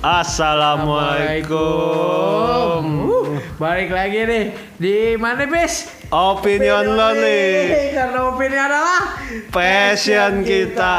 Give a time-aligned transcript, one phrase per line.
[0.00, 2.80] Assalamualaikum.
[3.04, 4.44] Uh, balik lagi nih
[4.80, 5.92] di mana bis?
[6.08, 7.92] Opinion Lonely.
[7.92, 9.20] Karena opini adalah
[9.52, 10.96] Passion kita.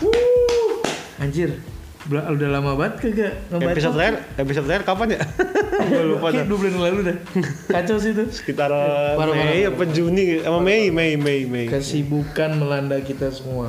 [0.00, 0.80] Uh,
[1.20, 1.60] anjir,
[2.08, 3.76] udah lama banget kagak ngebaca.
[3.76, 5.20] Episode terakhir, episode terakhir kapan ya?
[5.84, 6.48] Gue lupa Kayak dah.
[6.48, 7.16] dua bulan lalu dah.
[7.76, 8.24] Kacau sih itu.
[8.32, 8.72] Sekitar
[9.20, 10.40] Mei apa Juni?
[10.40, 11.68] Sama Mei, Mei, Mei, Mei.
[11.68, 13.68] Kesibukan melanda kita semua.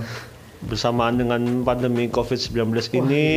[0.66, 3.28] Bersamaan dengan pandemi COVID-19 Wah, ini,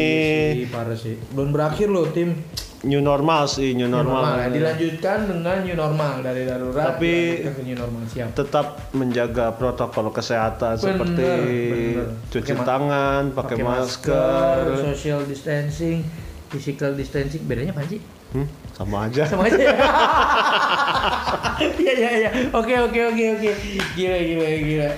[0.49, 1.15] iya sih, parah sih.
[1.31, 2.33] Belum berakhir loh tim.
[2.79, 4.39] new normal sih, new normal.
[4.39, 4.49] ya.
[4.49, 6.95] Dilanjutkan dengan new normal dari darurat.
[6.95, 8.33] Tapi- ke new normal siap.
[8.33, 11.27] Tetap menjaga protokol kesehatan Bener, seperti
[11.69, 12.07] bener.
[12.31, 14.57] cuci ma- tangan, pakai masker.
[14.87, 16.07] social distancing,
[16.49, 17.43] physical distancing.
[17.43, 17.99] Bedanya apa sih?
[18.31, 19.27] Hmm, sama aja.
[19.27, 19.75] Sama aja ya.
[21.59, 22.31] Iya iya iya.
[22.53, 23.51] Oke oke oke oke.
[23.93, 24.91] Gila gila gila.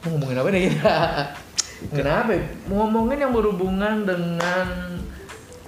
[0.00, 0.94] Mau ngomongin apa nih kita?
[1.88, 2.36] Kenapa?
[2.68, 4.90] ngomongin yang berhubungan dengan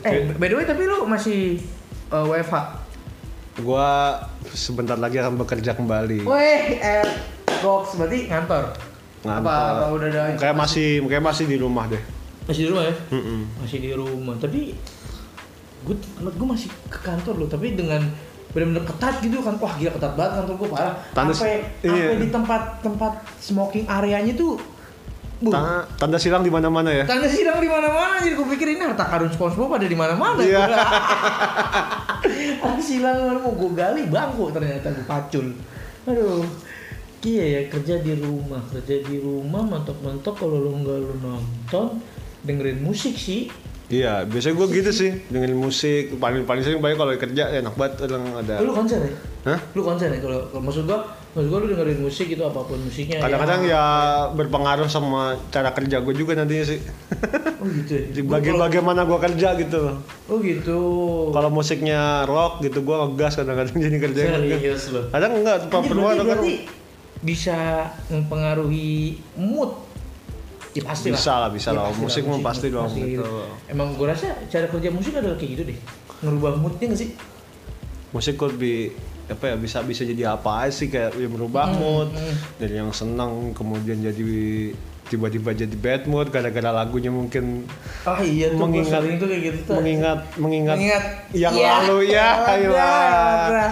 [0.03, 1.63] Eh, by the way tapi lu masih
[2.11, 2.55] uh, WFH?
[3.63, 4.19] Gua
[4.51, 6.27] sebentar lagi akan bekerja kembali.
[6.27, 7.07] Weh, eh,
[7.63, 8.75] box berarti ngantor.
[9.23, 9.47] Ngantor.
[9.47, 12.03] Apa, apa udah ada Kayak masih, kayak masih di rumah deh.
[12.43, 12.95] masih di rumah ya?
[13.15, 13.41] Mm-mm.
[13.63, 14.35] Masih di rumah.
[14.43, 14.75] Tapi
[15.87, 18.03] gue gue masih ke kantor loh, tapi dengan
[18.51, 19.55] benar-benar ketat gitu kan.
[19.63, 20.95] Wah, gila ketat banget kantor gue parah.
[21.15, 21.55] Sampai
[21.87, 21.95] iya.
[21.95, 24.59] sampai di tempat-tempat smoking areanya tuh
[25.43, 27.03] Bu, Ta- tanda silang di mana-mana ya.
[27.03, 30.39] tanda sidang di mana-mana jadi gue pikir ini harta karun SpongeBob ada di mana-mana.
[30.39, 30.71] Iya.
[32.63, 35.47] Ada silang mau gue gali bangku ternyata gue pacul.
[36.07, 36.47] Aduh.
[37.23, 42.03] Iya ya kerja di rumah, kerja di rumah mentok-mentok kalau lu nggak lu nonton
[42.43, 43.47] dengerin musik sih.
[43.87, 46.19] Iya, biasanya gue gitu sih, dengerin musik.
[46.19, 48.55] Paling paling sering banyak kalau kerja enak banget orang ada.
[48.59, 49.15] Lu konser ya?
[49.55, 49.59] Hah?
[49.71, 50.99] Lu konser ya kalau kalau maksud gua,
[51.33, 53.19] maksud gua lu dengerin musik itu apa pun musiknya.
[53.19, 53.83] Kadang-kadang ya
[54.31, 56.79] berpengaruh sama cara kerja gue juga nantinya sih.
[57.57, 58.05] Oh gitu ya.
[58.15, 59.83] Di Gua bagi kalau- bagaimana gue kerja gitu.
[60.27, 60.81] Oh gitu.
[61.31, 64.23] Kalau musiknya rock gitu gue ngegas kadang-kadang jadi kerja.
[64.37, 65.09] serius lu.
[65.09, 66.39] Kadang enggak, Anjir, perlu berarti, ada kan.
[67.23, 67.59] bisa
[68.09, 68.93] mempengaruhi
[69.35, 69.73] mood.
[70.73, 71.93] Ya pasti Bisa lah, bisa lah.
[71.93, 73.21] Musik mah pasti dong, gitu.
[73.21, 73.29] gitu.
[73.69, 75.79] Emang gua rasa cara kerja musik adalah kayak gitu deh.
[76.21, 77.11] Ngerubah moodnya gak sih?
[78.09, 78.93] Musik kok lebih
[79.33, 82.35] apa ya bisa bisa jadi apa aja sih kayak yang merubah Hmm, mood hmm.
[82.57, 84.25] dari yang senang kemudian jadi
[85.05, 87.69] tiba-tiba jadi bad mood gara-gara lagunya mungkin
[88.03, 89.75] Ah iya tuh Mengingat- tuh kayak gitu tuh.
[89.77, 91.69] mengingat mengingat, Mengingat yang Iya.
[91.83, 93.67] lalu ya Ada, ayo ada.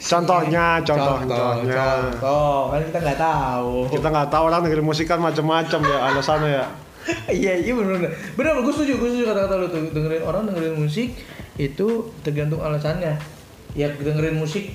[0.00, 2.60] contohnya contoh contoh, contohnya contoh.
[2.68, 3.72] kan kita nggak tahu.
[3.88, 6.64] kita nggak tahu orang dengerin musik kan macam-macam ya alasannya ya
[7.38, 10.74] iya iya benar benar benar gue setuju gue setuju kata-kata lu tuh dengerin orang dengerin
[10.76, 11.08] musik
[11.56, 11.86] itu
[12.20, 13.14] tergantung alasannya
[13.72, 14.74] ya dengerin musik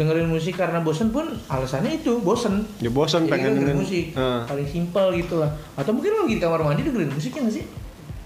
[0.00, 2.64] dengerin musik karena bosen pun alasannya itu bosen.
[2.80, 3.76] Ya bosan Jadi pengen kan dengerin.
[3.76, 4.40] musik Heeh.
[4.48, 5.52] paling simpel gitu lah.
[5.76, 7.64] Atau mungkin lo lagi di kamar mandi dengerin musiknya nggak sih?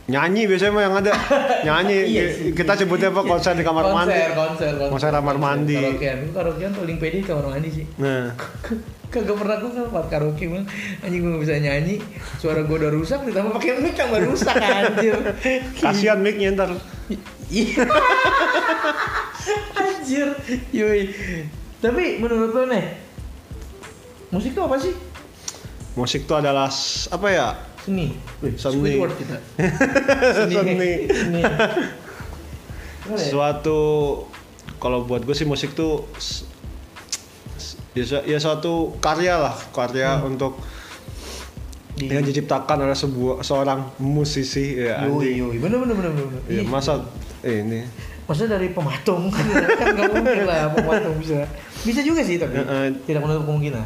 [0.05, 1.13] Nyanyi biasanya mah yang ada.
[1.65, 1.99] Nyanyi.
[2.13, 2.53] Iya sih.
[2.53, 4.37] kita sebutnya apa konser di kamar konser, mandi?
[4.37, 4.93] konser konser.
[4.93, 5.77] Konser kamar mandi.
[5.81, 6.19] karaokean.
[6.31, 7.85] Karaokean paling pede di kamar mandi sih.
[7.99, 8.31] Nah.
[9.15, 10.65] Kagak pernah gue ngelamar karaoke bang.
[11.01, 11.97] Anjing gue gak bisa nyanyi.
[12.37, 15.15] Suara gue udah rusak ditambah pakai mic tambah rusak anjir.
[15.81, 16.71] Kasihan mic-nya ntar.
[17.49, 17.87] Iya.
[19.79, 20.29] Anjir.
[20.75, 21.03] Yoi.
[21.85, 22.85] Tapi menurut lo nih
[24.31, 24.95] musik tuh apa sih?
[25.95, 28.17] musik itu adalah s- apa ya Seni.
[28.41, 28.97] Wih, Seni.
[28.97, 29.37] Squidward kita.
[30.35, 30.57] Seni.
[30.59, 30.93] Seni.
[31.07, 31.39] Gimana
[33.15, 33.29] ya?
[33.29, 33.81] suatu
[34.77, 36.49] kalau buat gue sih musik tuh s-
[37.55, 40.33] s- ya, su- ya suatu karya lah karya Hmm.
[40.33, 40.57] untuk
[41.95, 45.35] Di- yang diciptakan oleh sebuah seorang musisi ya Yoi, anjing.
[45.39, 45.57] yoi.
[45.61, 46.41] Bener bener bener bener.
[46.49, 46.63] Ya, Iya.
[46.67, 47.07] masa
[47.39, 47.87] eh, ini
[48.25, 49.45] Maksudnya dari pematung kan
[49.93, 51.45] nggak mungkin lah pematung bisa.
[51.81, 52.85] Bisa juga sih tapi Heeh.
[53.05, 53.85] tidak menutup kemungkinan.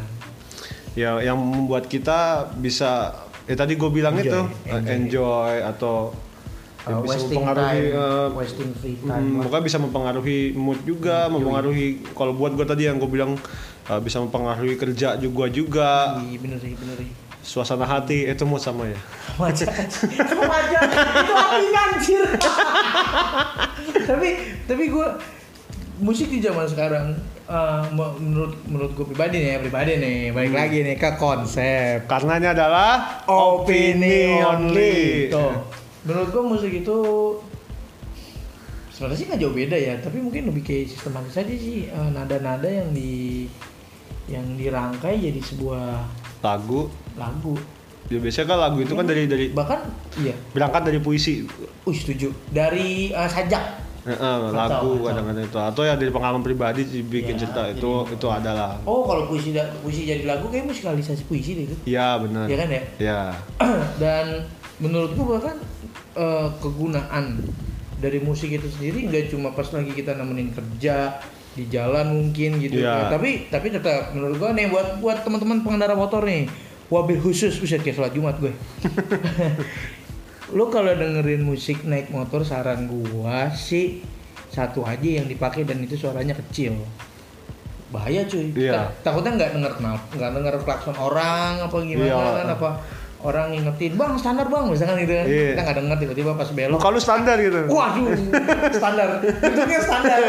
[0.93, 3.13] ya yang membuat kita bisa
[3.45, 4.73] ya tadi gue bilang Enjoy, itu enjoy.
[4.73, 5.95] eh, enjoy atau
[6.79, 9.21] ya Uh, bisa wasting mempengaruhi time, eh, wasting free time.
[9.21, 11.85] Hmm, pokoknya bisa mempengaruhi mood juga, mempengaruhi
[12.15, 13.35] kalau buat gue tadi yang gue bilang
[13.85, 17.11] uh, bisa mempengaruhi kerja juga juga, Iya, bener sih, bener sih.
[17.39, 18.99] Suasana hati itu mood sama ya.
[19.33, 19.65] Sama aja.
[20.27, 20.79] Sama aja.
[21.23, 22.23] Itu artinya anjir.
[24.05, 24.29] tapi
[24.67, 25.07] tapi gue
[25.99, 27.15] musik di zaman sekarang
[27.47, 32.37] eh, me- menurut menurut gue pribadi nih, pribadi nih, balik lagi nih ke konsep Karena
[32.39, 35.31] ini adalah opini only.
[35.31, 35.53] Tuh.
[36.05, 36.97] Menurut gue musik itu
[38.93, 42.67] sebenarnya sih nggak jauh beda ya, tapi mungkin lebih kayak sistematis aja sih eh, nada-nada
[42.67, 43.47] yang di
[44.29, 46.05] yang dirangkai jadi sebuah
[46.39, 47.55] Lagu, lagu.
[48.09, 49.79] ya biasanya kan lagu itu kan dari dari Bahkan
[50.19, 51.45] iya, berangkat dari puisi,
[51.85, 52.31] uh setuju.
[52.49, 57.45] Dari eh, sajak Eh, eh, lagu kadang-kadang itu atau ya dari pengalaman pribadi dibikin Ya,
[57.45, 58.79] cerita jadi- itu itu adalah.
[58.87, 59.51] Oh, kalau puisi
[59.83, 61.75] puisi jadi lagu kayak musikalisasi puisi deh itu.
[61.85, 62.47] Iya benar.
[62.47, 62.81] Ya kan ya?
[62.97, 63.19] Ya.
[64.01, 64.47] Dan
[64.79, 65.59] menurutku bahkan
[66.15, 67.43] eh, kegunaan
[67.99, 71.19] dari musik itu sendiri nggak cuma pas lagi kita nemenin kerja
[71.59, 73.09] di jalan mungkin gitu Iya.
[73.09, 76.47] tapi tapi tetap menurut gua nih buat buat teman-teman pengendara motor nih
[76.87, 78.49] wabil khusus bisa kayak sholat jumat gue
[80.49, 84.01] lu kalau dengerin musik naik motor saran gua sih
[84.49, 86.73] satu aja yang dipakai dan itu suaranya kecil
[87.89, 88.53] bahaya cuy.
[88.69, 89.71] Ta- takutnya nggak denger
[90.13, 92.17] nggak denger klakson orang apa gimana Iya.
[92.35, 92.69] kan apa
[93.19, 95.47] orang ngingetin bang standar bang misalkan gitu kan Iya.
[95.51, 97.59] kita nggak denger tiba-tiba pas belok Muka lu standar gitu.
[97.67, 98.07] Waduh,
[98.71, 99.07] standar.
[99.19, 100.19] Bentuknya standar.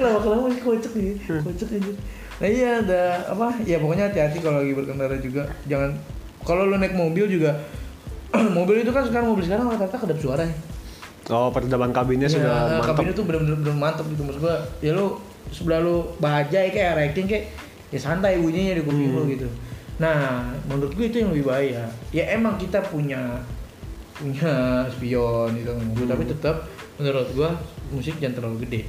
[0.00, 1.92] lama-lama masih kocak nih, kocak aja.
[2.40, 3.52] Nah iya ada apa?
[3.62, 5.44] Ya pokoknya hati-hati kalau lagi berkendara juga.
[5.66, 5.92] Jangan
[6.40, 7.52] kalau lu naik mobil juga
[8.56, 10.54] mobil itu kan sekarang mobil sekarang rata-rata kedap suara ya.
[11.28, 12.96] Oh, peredaman kabinnya Ya, sudah mantap.
[12.96, 14.56] kabinnya tuh bener-bener bener mantap gitu maksud gua.
[14.80, 15.20] Ya lu
[15.50, 17.44] sebelah lu bajai kayak rating kayak
[17.90, 19.18] ya santai bunyinya di kuping Hmm.
[19.18, 19.48] lu gitu.
[20.00, 21.84] Nah, menurut gue itu yang lebih bahaya.
[22.10, 23.42] Ya emang kita punya
[24.16, 26.04] punya spion gitu Hmm.
[26.04, 26.68] tapi tetap
[27.00, 27.56] menurut gua
[27.88, 28.82] musik jangan terlalu gede.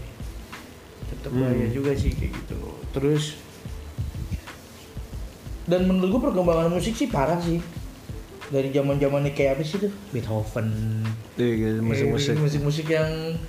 [1.07, 1.41] Tetap Hmm.
[1.43, 2.59] bahaya juga sih kayak gitu.
[2.91, 3.39] Terus
[5.67, 7.61] dan menurut gua perkembangan musik sih parah sih.
[8.51, 9.91] Dari zaman-zaman kayak apa sih tuh?
[10.11, 10.67] Beethoven,
[11.39, 12.35] Iya, musik-musik.
[12.35, 13.39] Musik-musik yang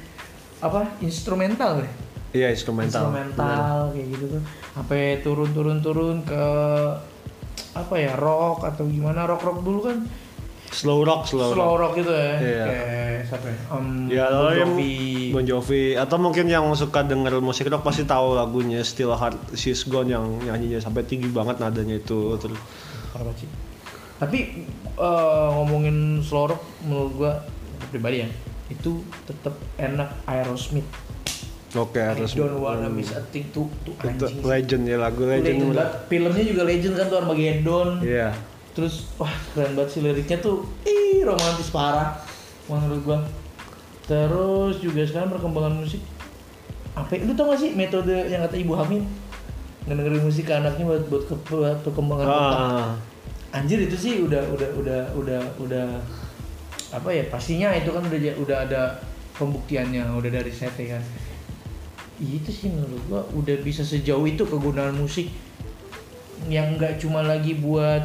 [0.63, 1.91] apa instrumental ya
[2.33, 3.13] Iya, instrumental.
[3.13, 4.43] instrumental kayak gitu tuh
[4.73, 6.45] sampai turun-turun-turun ke
[7.73, 9.99] apa ya rock atau gimana rock rock dulu kan
[10.73, 11.81] Slow rock, slow, slow, rock.
[11.85, 12.65] rock gitu ya Iya.
[12.65, 14.97] kayak siapa ya um, Ya, Bon Jovi.
[15.29, 19.85] Bon Jovi atau mungkin yang suka denger musik rock pasti tahu lagunya Still Heart She's
[19.85, 22.57] Gone yang nyanyinya sampai tinggi banget nadanya itu terus.
[24.17, 24.39] Tapi
[24.97, 27.33] eh, ngomongin slow rock menurut gua
[27.93, 28.29] pribadi ya
[28.71, 30.89] itu tetap enak Aerosmith
[31.73, 33.65] Oke, harus I don't wanna miss a thing tuh
[34.05, 35.73] anjing legend ya lagu legend legend.
[35.73, 35.89] banget.
[36.05, 37.89] filmnya juga legend kan tuh Armageddon.
[38.05, 38.31] Iya.
[38.73, 40.69] terus wah keren banget sih liriknya tuh.
[40.85, 42.21] Ih romantis parah
[42.69, 43.19] menurut gua.
[44.05, 46.05] Terus juga sekarang perkembangan musik.
[46.93, 47.25] Apa ya?
[47.25, 49.05] lu tau gak sih metode yang kata ibu hamil?
[49.89, 52.59] Ngedengerin musik ke anaknya buat buat, ke, buat perkembangan otak.
[52.61, 52.91] Ah,
[53.57, 55.87] anjir itu sih udah udah udah udah udah
[56.93, 57.25] apa ya?
[57.33, 58.83] Pastinya itu kan udah udah ada
[59.41, 61.05] pembuktiannya udah dari set ya kan
[62.23, 65.27] itu sih menurut gua udah bisa sejauh itu kegunaan musik
[66.47, 68.03] yang nggak cuma lagi buat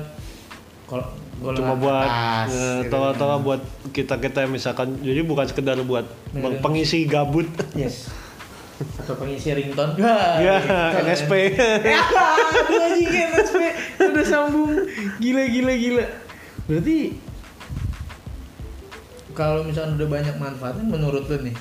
[0.86, 1.06] kalau
[1.54, 2.10] cuma buat
[2.48, 3.44] eh, gitu tawa-tawa kan.
[3.44, 3.62] buat
[3.92, 6.58] kita-kita misalkan jadi bukan sekedar buat Bener.
[6.58, 7.46] pengisi gabut.
[7.74, 8.10] yes
[9.02, 11.02] atau pengisi ringtone Wah, Ya, ringtone.
[11.04, 11.32] NSP.
[11.94, 12.02] Ya,
[12.80, 13.62] anjing NSP
[14.00, 14.70] udah sambung
[15.18, 16.06] gila gila gila
[16.66, 17.18] berarti
[19.32, 21.54] kalau misalnya udah banyak manfaatnya menurut lo nih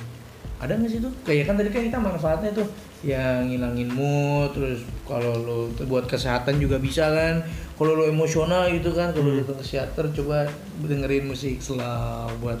[0.57, 1.13] ada nggak sih tuh?
[1.21, 2.67] Kayak kan tadi kan kita manfaatnya tuh
[3.05, 7.45] yang ngilangin mood terus kalau lo buat kesehatan juga bisa kan.
[7.77, 10.49] Kalau lo emosional gitu kan kalau lo ke psikiater coba
[10.81, 12.57] dengerin musik slow buat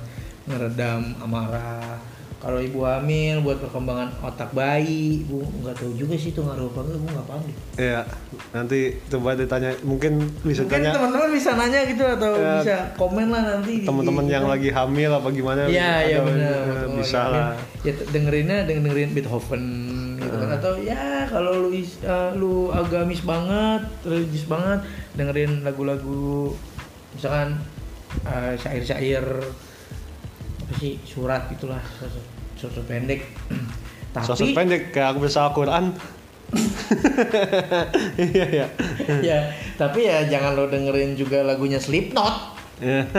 [0.47, 1.97] ngeredam amarah
[2.37, 6.79] kalau ibu hamil buat perkembangan otak bayi bu nggak tahu juga sih itu ngaruh apa
[6.81, 7.55] enggak bu nggak paham deh.
[7.77, 8.01] Iya,
[8.51, 10.11] nanti coba ditanya mungkin
[10.41, 14.45] bisa mungkin tanya teman-teman bisa nanya gitu atau Ya, bisa komen lah nanti teman-teman yang
[14.45, 16.61] lagi hamil apa gimana Iya iya ada- benar.
[16.63, 17.47] Betul, bisa lah.
[17.81, 19.63] Ya dengerinnya denger- dengerin Beethoven
[20.17, 20.49] gitu kan.
[20.53, 21.83] Atau ya kalau lu eh,
[22.33, 26.53] lu agamis banget, religius banget, dengerin lagu-lagu
[27.13, 27.57] misalkan
[28.23, 29.25] eh, syair-syair
[30.67, 32.11] apa sih surat gitulah surat,
[32.59, 33.23] surat pendek.
[34.13, 35.95] Tapi sosok pendek kayak aku bisa Al-Quran
[38.15, 38.67] iya iya
[39.19, 39.39] ya
[39.75, 42.55] tapi ya jangan lo dengerin juga lagunya Slipknot.
[42.77, 43.09] Iya.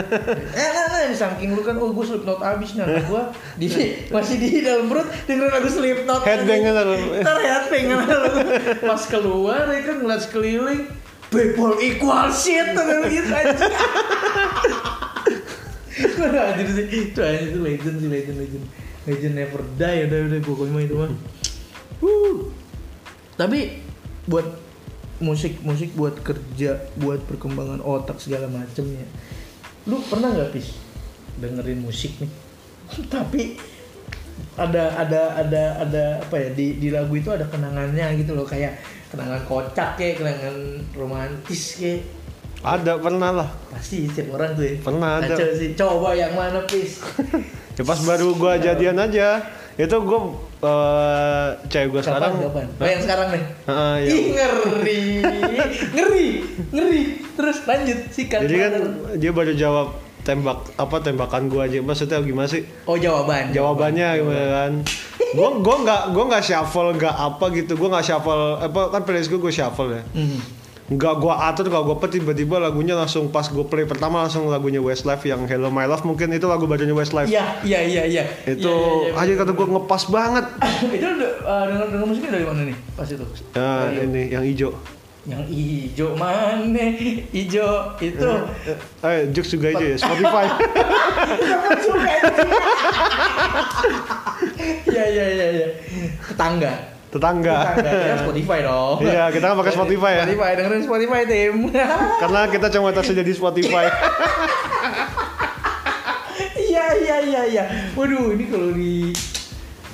[0.55, 3.23] Eh, nah, nah, saking lu kan, oh gue Slipknot abis nih, anak gue
[3.59, 3.67] di,
[4.07, 6.21] masih di dalam perut dengerin lagu Slipknot.
[6.23, 6.95] Headbang kan lu.
[7.19, 8.17] Ntar headbang kan lu.
[8.87, 10.87] Pas keluar ya kan ngeliat sekeliling,
[11.27, 13.67] people equal shit, gitu aja.
[15.99, 18.65] Anjir sih, itu anjir itu legend sih, legend, legend.
[19.07, 21.11] Legend never die, udah, udah, pokoknya mah itu mah.
[21.99, 22.39] Wuh.
[23.39, 23.59] Tapi
[24.29, 24.47] buat
[25.19, 29.03] musik musik buat kerja buat perkembangan otak segala macemnya
[29.87, 30.79] lu pernah nggak pis
[31.39, 32.31] dengerin musik nih
[33.13, 33.59] tapi
[34.55, 38.79] ada ada ada ada apa ya di di lagu itu ada kenangannya gitu loh kayak
[39.11, 42.03] kenangan kocak kayak kenangan romantis kayak
[42.61, 43.49] ada pernah lah.
[43.69, 44.73] Pasti setiap orang tuh ya.
[44.77, 45.31] Pernah ada.
[45.31, 46.99] Kacau sih coba yang mana pis?
[47.79, 49.39] Ya pas baru gua jadian aja.
[49.73, 52.33] Itu gua eh, cewek gua kapan sekarang.
[52.43, 52.65] kapan?
[52.75, 53.43] Oh yang sekarang nih?
[53.63, 55.01] Heeh, yang- Ih ngeri.
[55.89, 56.27] Ngeri
[56.69, 57.01] ngeri.
[57.33, 58.71] Terus lanjut sikat jadi kan
[59.15, 59.87] dia baru jawab
[60.19, 61.79] tembak apa tembakan gua aja.
[61.79, 62.67] Maksudnya gimana sih?
[62.83, 63.55] Oh jawaban.
[63.55, 64.71] Jawabannya gimana kan?
[65.31, 67.79] Gua gua nggak gua nggak shuffle nggak apa gitu.
[67.79, 70.03] Gua nggak shuffle apa kan playlist gua gua shuffle ya.
[70.11, 70.58] Hmm.
[70.89, 74.77] Nggak gua atur nggak gua pet tiba-tiba lagunya langsung pas gua play pertama langsung lagunya
[74.77, 78.23] Westlife yang Hello My Love mungkin itu lagu barunya Westlife Iya, iya, iya, iya.
[78.43, 79.21] itu Iya, iya, iya.
[79.21, 80.45] aja kata gua ngepas banget
[80.97, 83.21] itu uh, denger denger musiknya dari mana nih pas itu?
[83.53, 84.01] nah Radio.
[84.03, 84.71] ini yang hijau
[85.27, 86.85] Yang ijo mana?
[87.29, 87.69] Ijo
[88.01, 88.29] itu.
[89.03, 90.45] eh Jux juga hijau ya Spotify?
[94.89, 95.67] Iya, iya, iya, iya.
[96.25, 96.73] Tetangga.
[97.09, 98.97] Tetangga Tetangga Spotify dong.
[99.01, 100.23] Iya, kita kan pakai Spotify ya.
[100.29, 101.55] Spotify, dengerin Spotify tim.
[102.21, 103.85] karena kita cuma tersedia di Spotify
[106.69, 107.63] Iya, iya, iya, iya.
[107.97, 109.09] Waduh, ini kalau di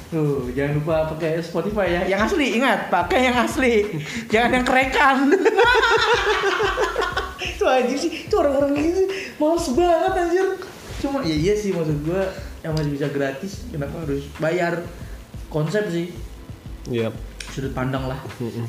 [0.05, 2.01] Tuh, jangan lupa pakai Spotify ya.
[2.05, 3.73] Yang asli, ingat, pakai yang asli.
[4.29, 5.17] Jangan yang kerekan.
[7.55, 9.01] itu anjir sih, itu orang-orang gitu
[9.41, 10.47] males banget anjir.
[11.01, 12.29] Cuma ya iya sih maksud gua
[12.61, 14.85] yang masih bisa gratis, kenapa harus bayar?
[15.49, 16.13] Konsep sih,
[16.87, 17.09] Iya
[17.45, 18.19] sudut pandang lah.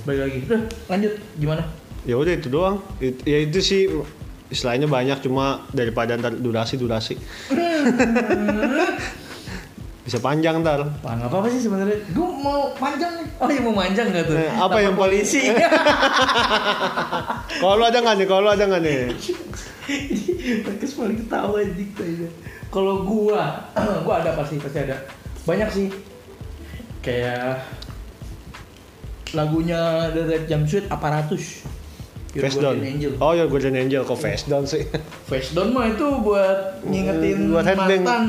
[0.04, 0.38] Balik lagi.
[0.46, 1.62] Udah, lanjut gimana?
[2.06, 3.90] ya udah itu doang It- ya itu sih
[4.46, 7.18] istilahnya banyak cuma daripada ntar durasi durasi
[10.06, 11.98] bisa panjang ntar Wah, nggak apa-apa sih sebenarnya.
[12.14, 13.26] Gue mau panjang nih.
[13.42, 14.38] Oh, ya mau panjang nggak tuh?
[14.38, 15.50] Eh, apa yang Lapor paling- polisi?
[17.58, 18.98] kalau lu ada nggak nih kalau lu ada nggak nih
[20.62, 22.30] Mereka paling ketawa anjing kayaknya.
[22.70, 23.66] Kalau gua,
[24.06, 24.94] gua ada pasti pasti ada.
[25.42, 25.90] Banyak sih.
[27.02, 27.66] Kayak
[29.36, 31.62] lagunya The Red Jumpsuit Aparatus.
[32.32, 33.12] Your face down Guardian Angel.
[33.16, 34.84] oh ya Guardian Angel kok face down sih
[35.24, 38.04] Face down mah itu buat ngingetin Buat headbang.
[38.04, 38.24] mantan.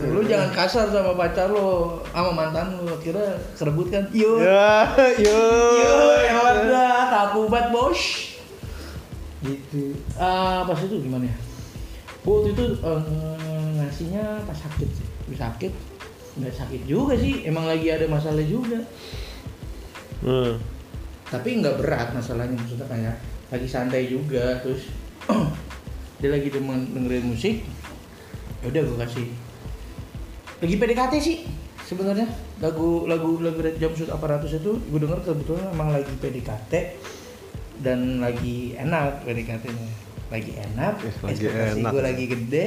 [0.00, 2.90] Lu jangan kasar sama pacar lo, sama mantan lu.
[2.98, 3.22] Kira
[3.54, 4.10] kerebut kan?
[4.10, 4.38] Yo.
[4.38, 5.38] ya yo
[5.70, 5.94] Yo,
[6.24, 8.00] hebat dah, kaku banget bos.
[9.38, 9.94] Gitu.
[10.16, 11.36] Ah, pas itu gimana ya?
[12.24, 13.00] Gua waktu itu eh,
[13.76, 15.06] ngasihnya pas sakit sih.
[15.30, 15.72] Pas sakit,
[16.34, 17.44] nggak sakit juga sih.
[17.44, 18.82] Emang lagi ada masalah juga.
[20.24, 20.56] Hmm.
[21.28, 23.16] Tapi nggak berat masalahnya maksudnya kayak
[23.48, 24.58] lagi santai juga.
[24.58, 24.88] Terus
[26.20, 27.62] dia lagi demen dengerin musik.
[28.60, 29.28] Ya udah gue kasih.
[30.58, 31.36] Lagi PDKT sih
[31.84, 32.24] sebenarnya
[32.58, 36.72] lagu lagu lagu Red Jumpsuit Aparatus itu gue denger kebetulan emang lagi PDKT
[37.84, 39.88] dan lagi enak PDKT-nya
[40.32, 41.90] lagi enak, Eh, lagi enak.
[41.92, 42.64] gue lagi gede,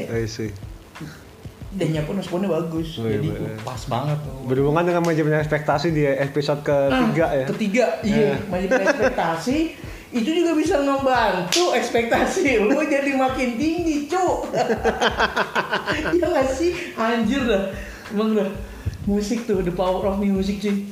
[1.68, 1.92] I see.
[1.92, 3.44] dan pun responnya bagus, Wih, jadi wih.
[3.44, 4.20] uh, pas banget.
[4.44, 8.38] berhubungan dengan manajemen ekspektasi di episode ketiga Ah, ya Ketiga, iya, Eh.
[8.48, 9.58] manajemen ekspektasi
[10.10, 14.48] itu juga bisa membantu ekspektasi lu jadi makin tinggi, cu.
[16.16, 16.72] Iya gak sih?
[16.96, 17.64] Anjir dah.
[18.10, 18.48] Emang dah.
[19.04, 20.88] Musik tuh, the power of music cuy.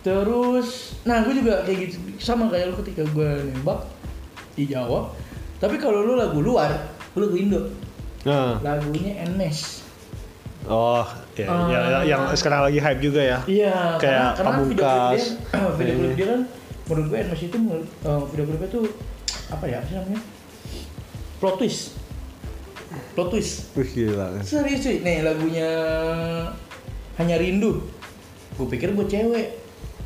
[0.00, 3.84] Terus, nah gue juga kayak gitu, sama kayak lu ketika gue nembak
[4.54, 5.12] di Jawa.
[5.56, 6.72] Tapi kalau lu lagu luar,
[7.12, 7.60] lu lagu Indo,
[8.22, 9.84] nah lagunya Nmes.
[10.66, 11.66] Oh ya, Ah.
[11.68, 15.22] ya, ya, yang sekarang lagi hype juga ya Iya, Kayak karena, karena video klip Pamungkas.
[15.54, 16.40] dia, video klip dia kan
[16.90, 17.56] menurut gue Nmes itu
[18.02, 18.84] uh, video klipnya tuh
[19.50, 20.20] apa ya apa sih namanya?
[21.38, 21.82] Plot twist.
[23.14, 23.54] Plot twist.
[23.74, 25.70] Wih gila Serius sih, nih lagunya
[27.16, 27.82] hanya rindu.
[28.54, 29.54] Gue pikir buat cewek,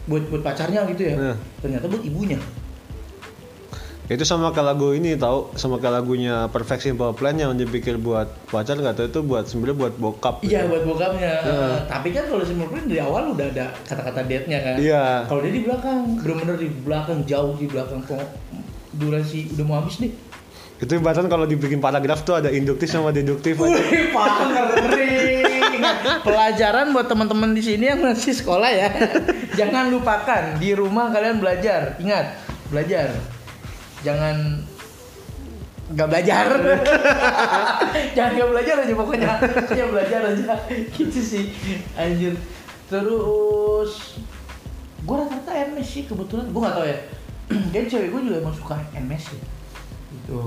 [0.06, 1.14] buat buat pacarnya gitu ya.
[1.16, 1.37] Nah.
[1.61, 2.38] Ternyata buat ibunya.
[4.04, 8.28] Itu sama kayak lagu ini tahu sama kayak lagunya Perfect Simple Plan yang dipikir buat
[8.52, 10.76] pacar nggak tahu itu buat sebenarnya buat bokap Iya gitu.
[10.76, 11.32] buat bokapnya.
[11.88, 14.76] Tapi kan kalau Simple Plan dari awal udah ada kata-kata date-nya kan.
[14.76, 15.25] Iya.
[15.25, 18.20] Kalau dia di belakang, bener-bener di belakang jauh di belakang kok
[18.92, 20.12] durasi udah mau habis nih.
[20.75, 23.56] itu bahkan kalau dibikin paragraf tuh ada induktif sama deduktif.
[23.56, 25.14] Wih, ngeri.
[26.20, 28.88] Pelajaran buat teman-teman di sini yang masih sekolah ya.
[29.58, 31.96] Jangan lupakan di rumah kalian belajar.
[31.96, 32.37] Ingat,
[32.68, 33.33] belajar.
[34.04, 34.37] Jangan
[35.96, 36.46] nggak belajar.
[38.16, 39.32] Jangan nggak belajar aja pokoknya.
[39.73, 40.52] Ya belajar aja.
[40.92, 41.44] Gitu sih.
[41.96, 42.37] Anjir.
[42.92, 44.20] Terus
[45.08, 46.52] gua rata-rata MS sih kebetulan.
[46.52, 46.99] Gua nggak tahu ya.
[47.73, 49.42] Kayaknya cewek gua juga emang suka MS ya.
[50.12, 50.40] Gitu.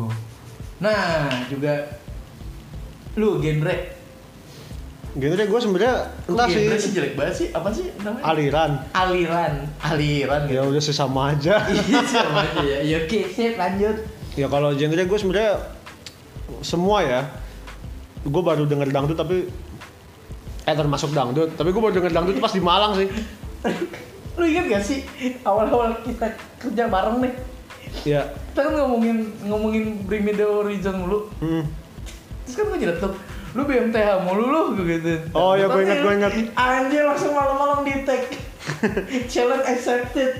[0.78, 1.74] Nah, juga
[3.18, 3.97] lu genre
[5.16, 5.94] genre gue sebenarnya
[6.28, 6.68] entah Kok sih.
[6.78, 7.48] sih jelek banget sih?
[7.50, 8.24] Apa sih namanya?
[8.28, 8.72] Aliran.
[8.92, 9.54] Aliran.
[9.80, 11.56] Aliran ya gitu udah sih sama aja.
[11.88, 12.80] Iya sama aja ya.
[12.84, 13.98] Ya oke sip lanjut.
[14.36, 15.54] Ya kalau genre gue sebenarnya
[16.60, 17.22] semua ya.
[18.28, 19.48] Gue baru denger dangdut tapi
[20.64, 21.56] eh termasuk dangdut.
[21.56, 23.08] Tapi gue baru denger dangdut tuh pas di Malang sih.
[24.38, 25.02] Lu inget gak sih
[25.42, 26.30] awal-awal kita
[26.62, 27.34] kerja bareng nih?
[28.06, 28.22] Ya.
[28.54, 31.32] Kita kan ngomongin ngomongin Bring Me The Horizon mulu.
[31.42, 31.66] Hmm.
[32.46, 33.14] terus kan gue nyeletuk
[33.58, 35.14] lu BMTH mulu lu gue gitu.
[35.34, 36.32] Oh, iya, gua ingat, gua ingat.
[36.54, 38.22] anjir langsung malam-malam di tag.
[39.32, 40.32] Challenge accepted.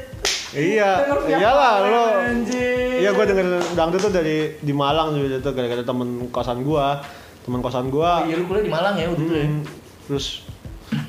[0.54, 3.02] Iya iyalah lo anjir.
[3.02, 6.86] Iya gue denger dangdut tuh dari di Malang juga itu gara-gara temen kosan gue
[7.44, 9.48] temen kosan gue Oh, iya lu kuliah di Malang ya waktu itu ya?
[9.48, 9.62] Hmm,
[10.08, 10.26] terus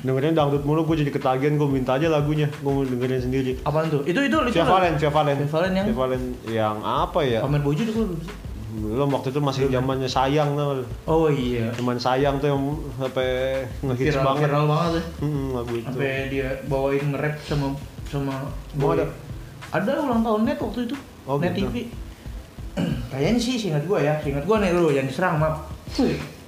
[0.03, 2.51] dengerin dangdut mulu gue jadi ketagihan gue minta aja lagunya.
[2.59, 3.51] Gue mau dengerin sendiri.
[3.63, 4.01] Apaan tuh?
[4.03, 4.59] Itu itu itu.
[4.59, 5.37] Valen, Valen.
[5.45, 7.39] Valen yang- Valen yang apa ya?
[7.39, 8.17] Pamer bojo tuh?
[8.69, 10.85] Belum waktu itu masih zamannya sayang tuh.
[11.09, 11.73] Oh iya.
[11.73, 12.61] Cuman sayang tuh yang
[13.01, 13.29] sampai
[13.81, 14.43] ngehits Viral, banget.
[14.45, 15.03] viral banget ya.
[15.25, 15.87] Hmm, lagu itu.
[15.89, 17.67] Sampai dia bawain nge-rap sama
[18.05, 18.35] sama
[18.77, 19.05] Oh, ada?
[19.69, 20.95] Ada ulang tahun net waktu itu.
[21.25, 21.65] Oh, net gitu.
[21.65, 21.75] TV.
[23.11, 25.65] Kayaknya sih seingat gua ya, seingat gua nih lu yang diserang maaf.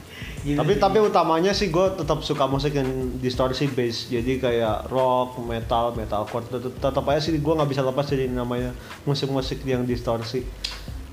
[0.41, 0.81] Gitu tapi sih.
[0.81, 2.89] tapi utamanya sih gue tetap suka musik yang
[3.21, 6.49] distorsi bass jadi kayak rock metal metalcore
[6.81, 8.73] tetap aja sih gue nggak bisa lepas dari namanya
[9.05, 10.41] musik-musik yang distorsi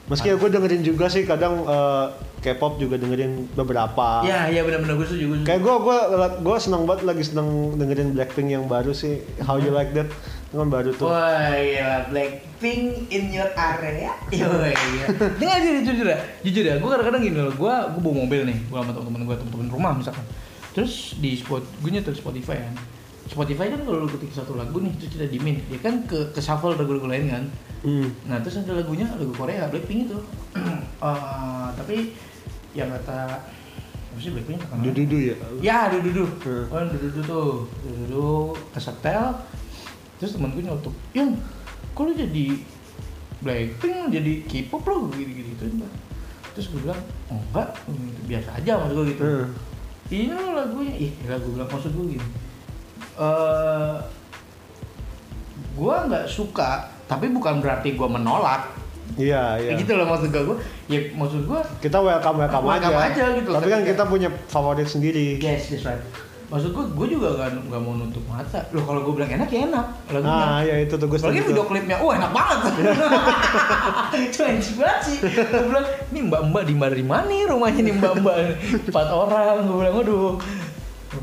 [0.09, 2.07] meski gue dengerin juga sih kadang eh,
[2.39, 4.23] K-pop juga dengerin beberapa.
[4.23, 5.99] Iya, iya benar-benar gue setuju, kayak gue gue
[6.39, 9.27] gue senang banget lagi seneng dengerin Blackpink yang baru sih.
[9.43, 10.09] How You Like That
[10.49, 11.11] kan baru tuh.
[11.11, 14.15] Wah gila, Blackpink in your area?
[14.31, 15.05] Iya iya.
[15.43, 18.57] Dengar aja jujur ya Jujur ya, gue kadang-kadang gini loh Gue gue bawa mobil nih,
[18.65, 20.25] gue sama temen-temen gue, temen-temen rumah misalkan.
[20.73, 22.75] Terus di spot, gue nyetel Spotify kan.
[23.29, 26.41] Spotify kan kalau lu ketik satu lagu nih, terus kita dimin Dia kan ke, ke
[26.41, 27.45] shuffle lagu-lagu lain kan
[27.79, 28.11] Hmm.
[28.27, 30.19] Nah terus ada lagunya, lagu Korea, Blackpink itu
[30.99, 32.11] Eh, Tapi
[32.75, 33.39] yang kata
[34.11, 34.83] Apa sih Blackpink terkenal?
[34.83, 36.67] Dududu ya Ya, dudu Hmm.
[36.75, 37.53] Oh, dudu tuh.
[37.87, 38.29] Dudu
[38.75, 39.31] kesetel.
[40.19, 41.39] Terus temen gue nyotok, "Yang,
[41.95, 42.47] kok lu jadi
[43.39, 45.71] Blackpink jadi K-pop lo gini-gini gitu
[46.59, 46.99] Terus gue bilang,
[47.31, 49.47] "Oh, enggak, hmm, biasa aja maksud gue gitu." Hmm.
[50.11, 52.27] Ini lo lagunya, ih lagu bilang maksud gue gini.
[53.19, 53.97] Eh
[55.79, 58.71] gua nggak suka, tapi bukan berarti gua menolak.
[59.17, 60.57] iya iya Gitu loh maksud gue.
[60.87, 63.11] Ya maksud gue kita welcome welcome, Welcome aja.
[63.11, 65.99] aja gitu loh, tapi kan kita punya favorit sendiri Yes, that's right.
[66.49, 68.65] Maksud gue, gue juga gak, nggak mau nutup mata.
[68.73, 69.85] Loh kalau gue bilang enak ya enak.
[70.09, 70.33] Lagunya.
[70.33, 72.73] nah ya itu tuh gue setuju video klipnya, wah enak banget.
[74.33, 75.17] Cuenci banget sih.
[75.29, 78.37] Gue bilang, ini mbak-mbak di mana di mana nih rumahnya nih mbak-mbak
[78.89, 79.61] empat orang.
[79.61, 80.41] Gue bilang, waduh,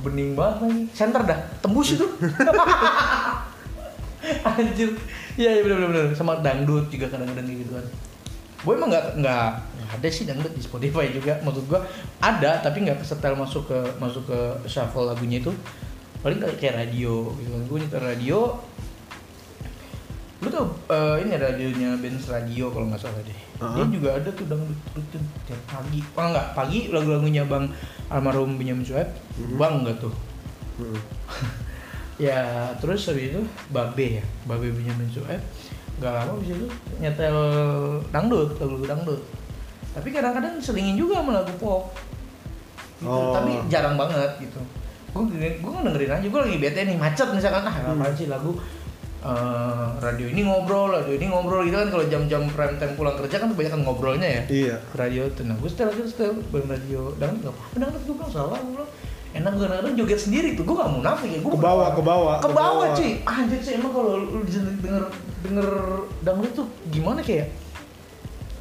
[0.06, 0.82] bening banget lagi.
[0.94, 2.06] Center dah, tembus itu.
[4.46, 4.94] Anjir.
[5.36, 7.86] Iya, iya bener bener Sama dangdut juga kadang-kadang gitu kan.
[8.62, 11.38] Gue emang nggak nggak nggak ada sih dangdut di Spotify juga.
[11.40, 11.80] Maksud gue
[12.20, 15.52] ada, tapi nggak kesetel masuk ke masuk ke shuffle lagunya itu.
[16.20, 17.62] Paling kayak kayak radio gitu kan.
[17.66, 18.40] Gue nyetel radio,
[20.38, 23.88] lu tau eh, ini radionya Benz Radio kalau nggak salah deh dia Uh-huh.
[23.88, 27.72] juga ada tuh dangdut rutin tiap pagi oh enggak pagi lagu-lagunya bang
[28.12, 29.08] almarhum Benyamin Sueb
[29.40, 29.56] Mhm.
[29.56, 30.12] bang enggak tuh
[30.76, 30.92] Hmm.
[32.16, 35.42] ya terus habis itu babe ya babe Benyamin Sueb.
[35.96, 36.68] Nggak lama habis itu
[37.00, 37.38] nyetel
[38.10, 39.22] dangdut lagu-lagu dangdut.
[39.96, 41.92] Tapi kadang-kadang selingin juga sama lagu pop.
[42.96, 43.12] Gitu.
[43.12, 43.36] Oh.
[43.36, 44.60] tapi jarang banget gitu.
[45.12, 48.00] Gue gue dengerin aja gue lagi bete nih macet misalkan ah Hmm.
[48.00, 48.56] apaan sih lagu
[49.20, 51.92] eh, radio ini ngobrol radio ini ngobrol gitu kan.
[51.92, 54.42] Kalau jam-jam prime time pulang kerja kan kebanyakan ngobrolnya ya.
[54.48, 54.76] Iya.
[54.96, 55.60] Radio tenang.
[55.60, 57.52] Gue setel aja setel bareng radio dangdut.
[57.52, 58.92] Nggak apa-apa dangdut gue bilang salah gue bilang
[59.36, 62.36] enak gue kadang joget sendiri tuh gue gak munafik ya gue Ke bawah, ke bawah,
[62.40, 63.12] ke bawah cuy.
[63.28, 65.04] Anjir sih emang kalau lu denger
[65.44, 65.68] denger
[66.24, 67.52] dangdut tuh gimana kayak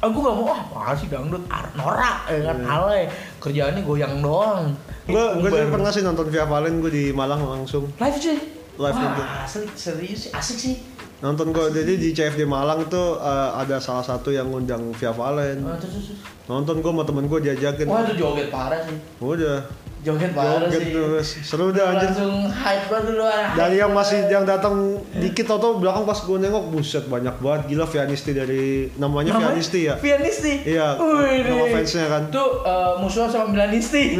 [0.03, 1.43] aku gak mau ah apa sih dangdut?
[1.79, 2.57] Norak ya kan?
[2.59, 2.67] Iya.
[2.67, 3.03] alay.
[3.39, 4.75] Kerjaannya goyang doang.
[5.07, 7.87] Gue gue pernah sih nonton Via Valen gue di Malang langsung.
[7.95, 10.31] Live cuy Live Wah, asli serius sih?
[10.35, 10.75] Asik sih.
[11.23, 15.63] Nonton gue jadi di CFD Malang tuh eh, ada salah satu yang ngundang Via Valen.
[15.63, 16.19] Ah, terus, terus,
[16.51, 18.99] nonton gue sama temen gue diajakin wah itu joget parah sih.
[19.23, 19.63] Udah.
[20.03, 20.91] Joget parah joget sih.
[20.91, 21.27] terus.
[21.47, 22.11] Seru dah anjir.
[22.11, 23.23] Langsung hype banget dulu
[23.55, 27.61] dari yang masih yang datang dikit atau belakang pas gue nengok buset banyak banget.
[27.71, 29.95] Gila Vianisti dari namanya, Vianisti ya?
[29.95, 30.67] Pianisti.
[30.67, 32.23] Iya, nama fansnya kan.
[32.27, 34.19] Tuh eh, musuhan sama Milanisti.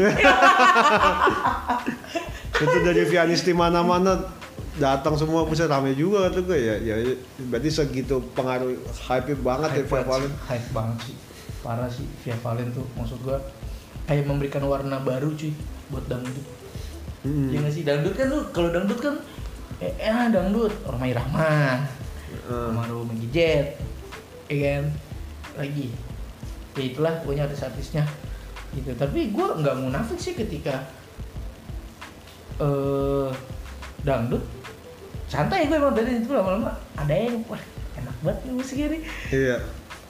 [2.56, 4.16] itu dari Vianisti mana-mana
[4.76, 6.94] datang semua buset rame juga tuh gue ya ya
[7.48, 8.76] berarti segitu pengaruh
[9.08, 11.16] hype banget ya hype Via banget Valen hype banget sih.
[11.64, 13.40] Parah sih Via Valen tuh maksud gua
[14.06, 15.50] kayak memberikan warna baru cuy
[15.90, 16.46] buat dangdut.
[17.26, 17.50] Mm-mm.
[17.50, 19.18] Ya nggak sih dangdut kan tuh kalau dangdut kan
[19.82, 21.88] eh, eh dangdut Romai Rahman,
[22.46, 23.80] Eh, Maru Maggie Jet,
[24.46, 24.84] ya kan
[25.58, 25.90] lagi.
[26.76, 28.04] Ya itulah pokoknya artis-artisnya
[28.76, 28.92] gitu.
[28.94, 30.86] Tapi gua nggak munafik sih ketika
[32.60, 33.30] eh
[34.06, 34.42] dangdut.
[35.26, 36.78] Santai gue emang dari itu lama-lama.
[36.94, 37.58] Ada yang wah
[37.98, 38.98] enak banget nih musik ini.
[39.34, 39.58] Iya.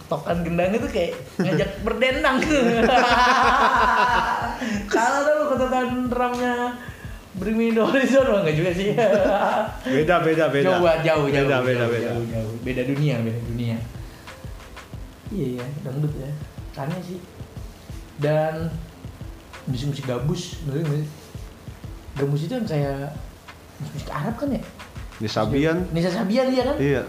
[0.06, 2.37] Tokan gendang itu kayak ngajak berdendang.
[4.92, 6.76] Kalau tuh ketukan drumnya
[7.40, 8.44] Bring Me The Horizon.
[8.44, 8.92] Enggak juga sih.
[9.96, 10.76] Beda beda beda.
[10.76, 12.09] Jauh jauh jauh beda jauh, beda jauh, beda.
[12.12, 12.52] jauh, jauh.
[12.61, 13.76] beda dunia beda dunia.
[15.32, 16.30] Iya ya dangdut ya.
[16.76, 17.18] Aneh sih.
[18.20, 18.68] Dan
[19.64, 21.11] musik-musik gabus bener nggak sih?
[22.16, 23.12] Gabus itu yang kayak
[23.79, 24.62] musik Arab kan ya
[25.17, 27.03] di Sabian Nisa Sabian dia kan iya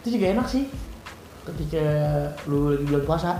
[0.00, 0.68] itu juga enak sih
[1.44, 1.84] ketika
[2.44, 3.32] lu lagi bulan puasa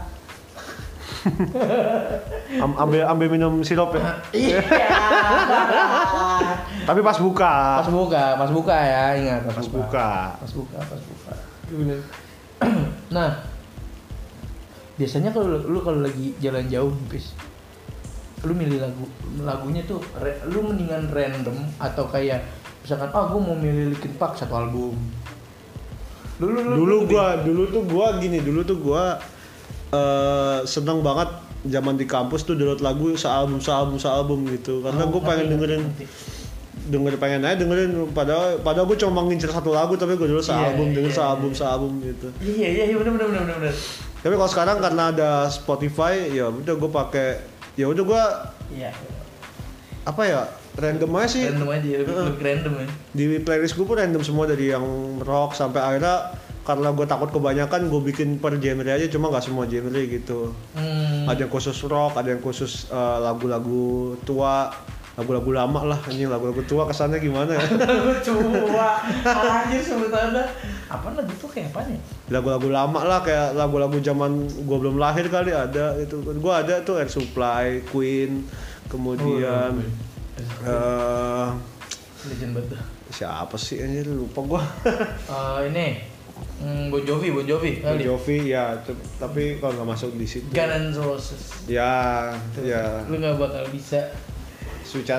[2.57, 4.01] Am- ambil ambil minum sirup ya.
[4.33, 4.61] Iya.
[6.85, 7.85] Tapi pas buka.
[7.85, 9.77] pas buka, pas buka ya, ingat pas, Pas buka.
[9.77, 10.09] buka.
[10.41, 11.33] Pas buka, pas buka.
[13.09, 13.31] Nah,
[14.95, 17.33] biasanya kalau lu- lu kalau lagi jalan jauh, bis,
[18.41, 19.05] lu milih lagu
[19.39, 22.47] lagunya tuh, re- lu mendingan random atau kayak
[22.81, 24.95] misalkan, ah gue mau milih Linkin Park satu album.
[26.37, 29.19] Dulu, lu, Dulu lu- gua dulu tuh gua gini, dulu tuh gua
[29.89, 31.27] eh seneng banget
[31.65, 35.83] zaman di kampus tuh download lagu sealbum sealbum sealbum gitu karena Oh, gue pengen dengerin
[35.83, 36.05] ngerti.
[36.87, 40.47] denger pengen aja dengerin padahal padahal gue cuma ngincer satu lagu tapi gue dulu Iya,
[40.47, 41.59] sealbum denger iya, sealbum iya.
[41.59, 43.75] sealbum gitu Iya iya iya benar benar benar benar.
[44.19, 47.29] tapi kalau sekarang karena ada Spotify ya udah gue pakai
[47.79, 48.25] ya udah gue
[48.75, 48.91] Iya.
[50.05, 50.41] apa ya
[50.75, 52.87] random aja sih Random aja lebih, lebih random ya.
[53.13, 54.85] di playlist gue pun random semua dari yang
[55.21, 59.65] rock sampai akhirnya karena gue takut kebanyakan gue bikin per genre aja cuma nggak semua
[59.65, 61.25] genre gitu Hmm.
[61.25, 63.87] ada yang khusus rock ada yang khusus eh, lagu-lagu
[64.23, 64.69] tua
[65.19, 67.67] lagu-lagu lama lah ini lagu-lagu tua kesannya gimana ya
[68.27, 70.47] Coba anjir sebutannya.
[70.87, 71.99] Apa lagu tuh kayak apa nih?
[72.29, 76.97] lagu-lagu lama lah kayak lagu-lagu zaman gue belum lahir kali ada itu gue ada tuh
[76.97, 78.47] Air Supply Queen
[78.87, 79.75] kemudian
[80.63, 81.49] eh
[82.21, 82.73] Legend banget.
[82.73, 82.83] dah.
[83.11, 84.63] siapa sih ini lupa gue
[85.35, 85.87] Eh, ini
[86.61, 87.97] hmm, Bon Jovi, Bon Jovi Bon.
[87.97, 88.77] Jovi ya
[89.17, 91.43] tapi kalau nggak masuk di situ Guns Roses.
[91.65, 93.99] ya ya Lu nggak bakal bisa.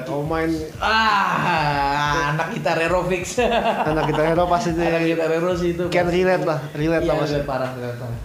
[0.10, 3.38] O' Mine Ah, anak gitar Hero fix.
[3.90, 5.86] anak kita hero pasti anak nih gitar Hero sih itu.
[5.88, 8.20] can relate lah relate Iya, lah masih parah, relate parah.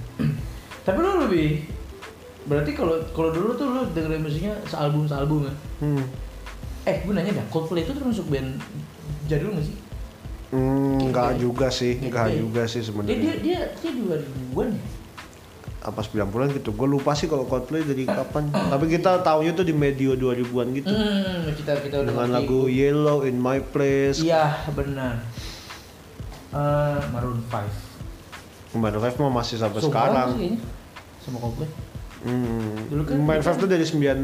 [0.82, 1.48] Tapi lu lebih
[2.44, 5.54] berarti kalau kalau dulu tuh lu dengerin musiknya sealbum sealbum ya.
[5.80, 6.04] hmm.
[6.84, 8.60] Eh, gue nanya dah, Coldplay itu termasuk band
[9.24, 9.76] jadul nggak sih?
[10.52, 13.36] Hmm, enggak juga sih, enggak juga sih Dia dia sebenarnya.
[13.40, 14.82] dia dia dua ribuan ya.
[15.84, 16.72] Apa 90-an gitu.
[16.72, 18.48] Gue lupa sih kalau Coldplay dari kapan.
[18.48, 20.88] Tapi kita tahunya tuh di medio 2000-an gitu.
[20.88, 24.18] Hmm, kita kita udah Dengan lagu Yellow in My Place.
[24.18, 25.20] Iya, benar.
[26.50, 27.68] Eh, Maroon 5.
[28.74, 30.28] Maroon 5 mah masih sampai Seumuran sekarang.
[30.34, 30.52] sih
[31.20, 31.68] sama Coldplay.
[32.24, 32.88] Hmm.
[32.88, 34.18] Dulu kan Maroon kita- 5 tuh dari 9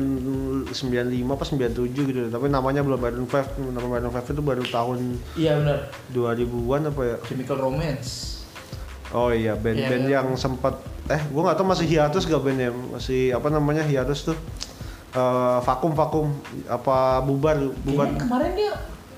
[0.66, 0.96] 95
[1.31, 2.20] apa 97 gitu.
[2.27, 3.44] Tapi namanya belum Maroon 5.
[3.68, 4.99] Nama Maroon 5 itu baru tahun
[5.37, 5.79] Iya benar.
[6.09, 7.16] 2000-an apa ya?
[7.23, 8.39] Chemical Romance.
[9.11, 10.23] Oh iya, band-band Iya.
[10.23, 10.79] yang sempat
[11.11, 14.38] eh gua nggak tahu masih hiatus gak bandnya masih apa namanya hiatus tuh
[15.11, 16.31] Eh, vakum vakum
[16.70, 18.73] apa bubar bubar Kayaknya kemarin dia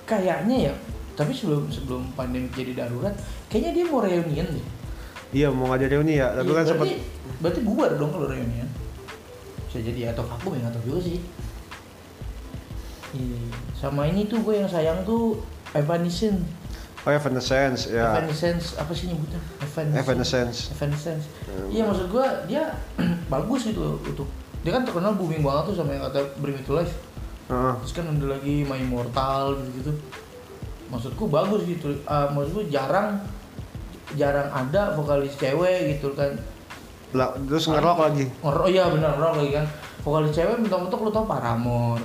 [0.09, 0.75] kayaknya ya,
[1.13, 3.13] tapi sebelum sebelum pandemi jadi darurat,
[3.53, 4.67] kayaknya dia mau reunian deh.
[5.37, 6.87] iya mau ngajak reuni ya tapi Iya, kan sempat
[7.45, 8.65] berarti, bubar dong kalau reunian.
[9.69, 11.21] Bisa jadi atau vakum ya tahu juga sih.
[13.13, 13.41] Iya.
[13.77, 15.45] Sama ini tuh gue yang sayang tuh
[15.77, 16.41] Evanescence.
[17.03, 19.41] Oh Evanescence ya Evanescence apa sih nyebutnya?
[19.59, 19.99] Evanescence.
[19.99, 21.25] Evanescence Evanescence.
[21.69, 22.79] Iya maksud gua dia
[23.33, 24.29] bagus gitu untuk
[24.63, 26.95] dia kan terkenal booming banget tuh sama yang kata Bring Me to Life.
[27.51, 27.75] Heeh.
[27.83, 29.93] Terus kan ada lagi My Immortal gitu gitu.
[30.95, 31.91] Maksudku bagus gitu.
[32.07, 33.19] Ah, maksudku jarang
[34.15, 36.39] jarang ada vokalis cewek gitu kan.
[37.13, 39.67] Lah, terus ngerok lagi Ngerok iya benar rock lagi kan.
[40.07, 42.05] Vokalis cewek mentok-mentok lu tau Paramore.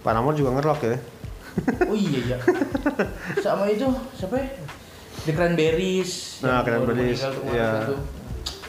[0.00, 0.98] Paramore juga ngerok ya
[1.90, 2.38] Oh iya ya.
[3.44, 4.48] Sama itu siapa ya?
[5.26, 6.40] The Cranberries.
[6.40, 7.84] Nah, Cranberries, iya.
[7.84, 7.96] itu,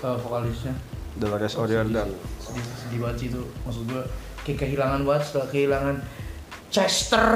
[0.02, 0.74] eh, vokalisnya.
[1.20, 2.10] Dolores O'Riordan
[2.50, 3.42] sedih, sedih banget sih itu.
[3.64, 4.04] Maksud gua
[4.44, 5.96] kayak kehilangan banget setelah kehilangan
[6.74, 7.30] Chester.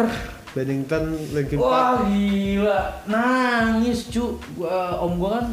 [0.54, 1.66] Bennington Linkin Park.
[1.66, 2.80] wah gila.
[3.10, 4.38] Nangis cu.
[4.58, 5.48] Gua om gua kan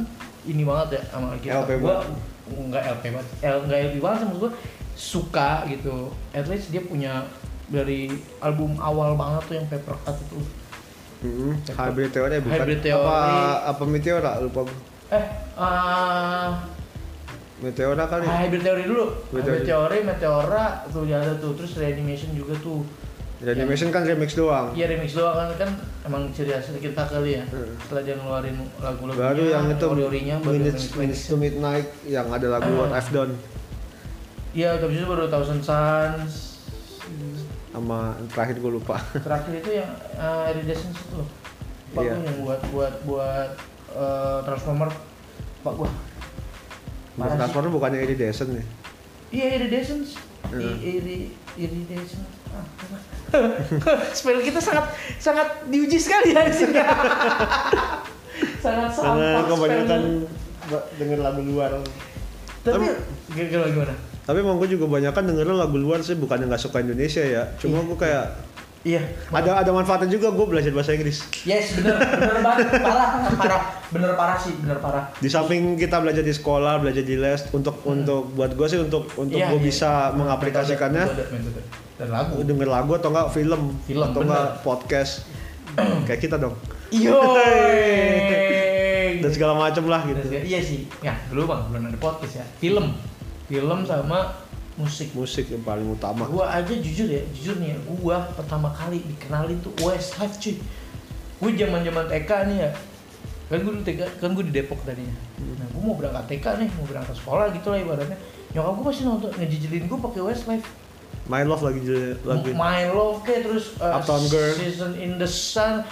[0.49, 1.65] ini banget ya sama kita.
[1.65, 2.05] LP gua
[2.51, 3.29] nggak LP banget.
[3.45, 4.53] L, nggak LP banget maksud gua
[4.97, 6.13] suka gitu.
[6.37, 7.25] At least dia punya
[7.71, 10.41] dari album awal banget tuh yang Paper Cut itu
[11.21, 13.05] Hmm, Hybrid Theory bukan Hybrid Theory.
[13.05, 13.19] apa
[13.69, 14.65] apa Meteora lupa
[15.11, 16.49] eh uh,
[17.61, 19.99] Meteora kali Hybrid Theory dulu Hybrid Hybrid Theory.
[20.01, 22.81] Meteora tuh ada tuh terus Reanimation juga tuh
[23.41, 25.71] Reanimation kan remix doang Iya remix doang kan kan
[26.05, 27.45] emang ciri khas kita kali ya.
[27.47, 27.73] Hmm.
[27.79, 32.49] Setelah dia ngeluarin lagu-lagunya, baru yang itu ori-orinya baru Minutes, Minutes to Midnight yang ada
[32.51, 32.81] lagu Ah.
[32.81, 33.37] What I've Done
[34.51, 36.50] Iya, habis itu baru Thousand Suns.
[37.81, 41.23] Sama terakhir gue lupa Terakhir itu yang uh, Iridescence itu.
[41.91, 42.13] Pak Iya.
[42.13, 43.51] gua yang buat buat buat
[43.93, 44.89] uh, Transformer
[45.61, 45.91] Pak gua.
[45.91, 47.37] Sih.
[47.37, 48.67] Transformer bukannya Iridescent nih
[49.31, 50.19] Iya Iridescence.
[50.47, 50.59] Hmm.
[50.61, 51.19] I- Iri
[51.57, 52.31] Iridescence.
[52.51, 52.67] Ah?
[54.17, 56.75] Spell kita sangat sangat diuji sekali ya di sini.
[58.59, 60.03] sangat karena kebanyakan
[60.97, 61.71] denger lagu luar
[62.61, 62.87] Tapi
[63.31, 63.95] gimana gimana?
[64.31, 67.77] Tapi emang gue juga kebanyakan dengerin lagu luar sih bukannya nggak suka Indonesia ya cuma
[67.77, 67.85] Iya.
[67.85, 68.27] gue kayak
[68.81, 69.03] Iya.
[69.29, 71.21] Ada ada manfaatnya juga gue belajar bahasa Inggris.
[71.45, 73.63] Yes, bener, bener banget, parah, parah,
[73.93, 75.05] bener parah sih, bener parah.
[75.21, 79.05] Di samping kita belajar di sekolah, belajar di les, untuk untuk buat gue sih untuk
[79.21, 79.67] untuk Iya, gue iya.
[79.69, 81.05] bisa mengaplikasikannya.
[82.01, 82.41] Dan lagu.
[82.41, 85.29] denger lagu atau enggak film, Film, atau enggak podcast
[86.09, 86.57] kayak kita dong
[86.89, 87.21] Yo.
[89.21, 90.89] dan segala macem lah gitu Iya sih.
[91.01, 92.45] Ya, dulu bang belum ada podcast ya.
[92.57, 92.97] Film,
[93.51, 94.31] film sama
[94.79, 95.11] musik.
[95.13, 99.59] musik yang paling utama Gua aja jujur ya, jujur nih ya, gua pertama kali dikenalin
[99.59, 100.55] tuh Westlife cuy.
[101.41, 102.71] Gue zaman zaman TK nih ya.
[103.51, 105.17] Kan gue TK, kan gue di Depok tadinya.
[105.41, 108.19] Nah, gue mau berangkat TK nih, mau berangkat sekolah gitu lah ibaratnya.
[108.55, 110.69] Nyokap gue pasti nonton ngejijilin gue pakai Westlife.
[111.31, 111.81] My Love lagi
[112.27, 114.55] lagi My Love kayak terus uh, Uptown Girl.
[114.55, 115.87] Season in the Sun,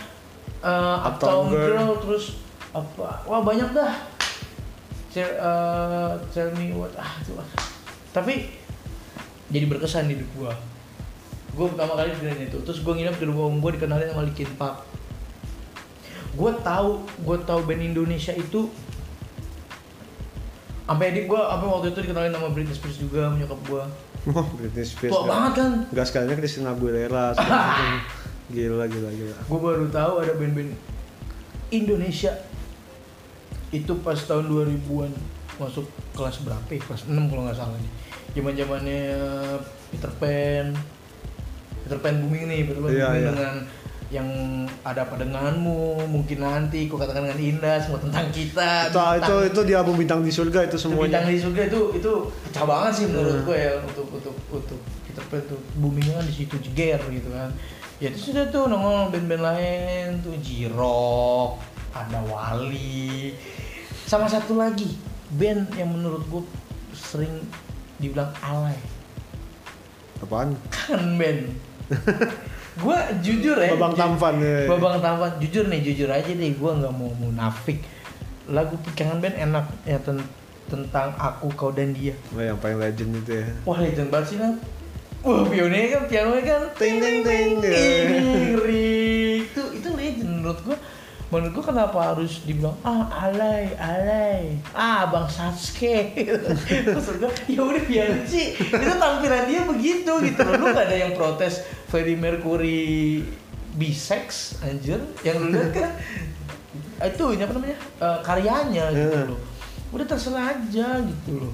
[0.62, 1.74] uh, Uptown Uptown, Girl.
[1.78, 1.94] Girl.
[2.02, 2.24] terus
[2.74, 3.22] apa?
[3.24, 4.17] Wah banyak dah.
[5.08, 7.32] Tell, uh, tell me what ah itu.
[8.12, 8.52] Tapi
[9.48, 10.52] jadi berkesan di hidup gua.
[11.56, 12.58] Gua pertama kali dengerin itu.
[12.62, 14.84] Terus gua nginep di rumah om gua dikenalin sama Linkin Park.
[16.36, 18.68] Gua tahu, gua tahu band Indonesia itu
[20.88, 23.84] sampai adik gua apa waktu itu dikenalin sama Britney Spears juga sama nyokap gua.
[24.28, 25.72] oh Britney Spears Tua banget kan?
[25.92, 27.32] Gak sekalinya Christina Aguilera
[28.48, 30.72] gila gila gila gue baru tahu ada band-band
[31.68, 32.32] Indonesia
[33.70, 35.12] itu pas tahun 2000-an
[35.58, 36.80] masuk kelas berapa ya?
[36.80, 37.92] kelas 6 kalau nggak salah nih
[38.30, 39.00] zaman zamannya
[39.90, 40.66] Peter Pan
[41.82, 43.30] Peter Pan booming nih Peter Pan Iya, booming iya.
[43.30, 43.54] dengan
[44.08, 44.28] yang
[44.80, 49.34] ada apa denganmu mungkin nanti ku katakan dengan indah semua tentang kita itu Bintang- itu
[49.44, 52.92] itu di album bintang di surga itu semuanya bintang di surga itu itu pecah banget
[52.94, 53.44] sih menurut Hmm.
[53.44, 57.52] gue ya untuk untuk untuk Peter Pan tuh boomingnya kan di situ jeger gitu kan
[57.98, 61.60] ya itu sudah tuh nongol band-band lain tuh Jirok
[61.92, 63.32] ada Wali.
[64.04, 64.96] Sama satu lagi
[65.30, 66.42] band yang menurut gue
[66.92, 67.44] sering
[67.96, 68.76] dibilang alay.
[70.18, 70.56] Apaan?
[70.68, 71.40] Kan band
[72.78, 74.68] gue jujur ya Babang Tampan ya.
[74.68, 75.30] Babang Tampan.
[75.40, 77.80] Jujur nih jujur aja deh gue nggak mau munafik.
[78.48, 80.28] Lagu pikangan band enak ya ten-
[80.68, 82.12] tentang aku kau dan dia.
[82.30, 83.46] Oh, yang paling legend itu ya.
[83.64, 84.56] Wah legend banget sih Nat.
[85.18, 86.62] wah pionnya kan pianonya kan.
[86.78, 87.48] Ting, ting, ting.
[87.58, 88.04] Ih,
[88.54, 88.94] ngeri
[89.42, 90.76] itu itu legend menurut gue
[91.28, 94.56] menurut gue kenapa harus dibilang ah alay alay.
[94.70, 96.16] Ah bang Sasuke
[96.96, 98.56] maksud gue ya udah biarin sih.
[98.56, 100.54] Itu tampilan dia begitu gitu loh.
[100.54, 103.20] Lu gak ada yang protes Freddie Mercury
[103.74, 105.04] bisex anjir?
[105.20, 105.90] Yang lu lihat kan?
[107.04, 107.78] Itu ini apa namanya?
[107.98, 109.28] Eh, karyanya gitu Iya.
[109.28, 109.40] loh.
[109.90, 111.52] Udah terserah aja gitu loh.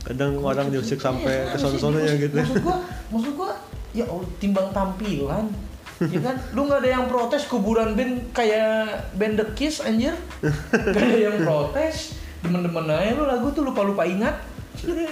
[0.00, 2.36] Kadang orang diusik sampai Iya, ke sono-sononya maksud- gitu.
[2.36, 2.76] Maksud gua,
[3.08, 3.50] maksud gua
[3.90, 5.48] ya Allah, timbang tampilan.
[6.02, 10.98] Ya kan lu nggak ada yang protes kuburan band kayak band The Kiss anjir gak
[10.98, 14.34] ada yang protes demen-demen aja lu lagu tuh lupa-lupa ingat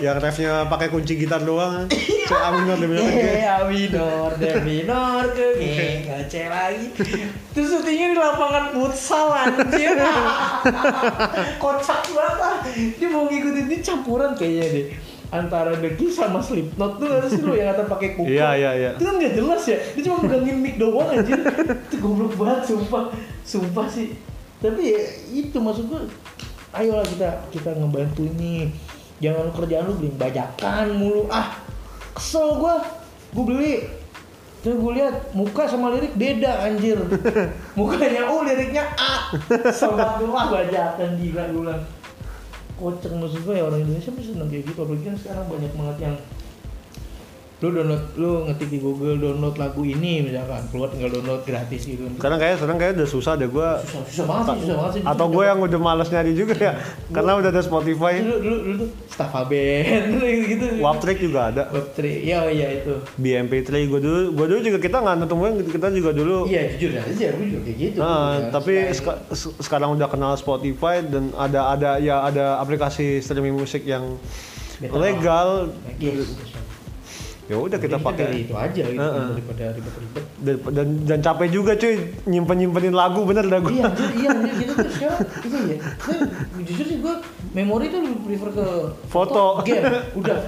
[0.02, 4.28] yang refnya pakai kunci gitar doang C A minor D minor G Eh, A minor,
[4.36, 5.64] D minor ke G,
[6.02, 6.86] ke C lagi.
[7.54, 9.96] Terus syutingnya di lapangan futsal anjir.
[11.62, 12.56] Kocak banget ah.
[12.74, 14.86] Dia mau ngikutin ini campuran kayaknya deh.
[15.32, 18.36] Antara The Kiss sama Slipknot tuh harus lu yang kata pakai kuku.
[18.36, 18.90] Iya, iya, iya.
[19.00, 19.78] Itu kan gak jelas ya.
[19.96, 21.40] Dia cuma megangin mic doang anjir.
[21.88, 23.08] itu goblok banget sumpah.
[23.40, 24.12] Sumpah sih.
[24.60, 26.04] Tapi ya itu maksud gua
[26.76, 28.76] ayolah kita kita ngebantu ini.
[29.24, 31.56] Jangan kerjaan lu beli bajakan mulu ah.
[32.12, 32.84] Kesel gua.
[33.32, 34.02] Gua beli
[34.62, 36.94] Terus gue lihat muka sama lirik beda anjir.
[37.78, 39.34] Mukanya U, liriknya A.
[39.74, 41.74] Sama lah bajakan gila gue.
[42.80, 44.78] Kocak maksud gue ya orang Indonesia mesti seneng kayak gitu.
[44.84, 46.16] Apalagi kan sekarang banyak banget yang
[47.62, 52.10] lu download lu ngetik di Google download lagu ini misalkan keluar tinggal download gratis gitu.
[52.12, 55.02] Sekarang kayak sekarang kayak udah susah deh gue susah susah banget sih susah banget sih.
[55.06, 56.74] Atau gue yang udah males nyari juga ya
[57.08, 58.18] karena udah ada Spotify.
[58.18, 60.04] Dulu dulu dulu tuh Staffa Band
[60.50, 60.66] gitu.
[60.76, 61.62] Waptrick juga ada.
[61.70, 62.94] Web3 iya iya itu.
[63.14, 67.26] BMP3 gue dulu gue dulu juga kita nggak nemuin kita juga dulu iya jujur aja
[67.30, 67.96] gue juga kayak gitu.
[67.96, 73.22] Nah, Ya, tapi seka- se- sekarang udah kenal Spotify dan ada ada ya ada aplikasi
[73.22, 74.18] streaming musik yang
[74.82, 75.70] legal.
[75.96, 76.26] Yes.
[77.50, 79.26] Ya udah kita pakai itu aja gitu Heeh.
[79.34, 80.24] daripada ribet-ribet.
[80.70, 83.66] dan, dan capek juga cuy nyimpen nyimpenin lagu bener lagu.
[83.66, 85.78] Iya, anjir, iya, anjir, gitu tuh sekarang iya ya.
[86.06, 87.14] Gue jujur sih gue
[87.52, 88.66] memori tuh lebih prefer ke
[89.10, 89.60] Foto.
[89.66, 89.84] game,
[90.22, 90.38] udah.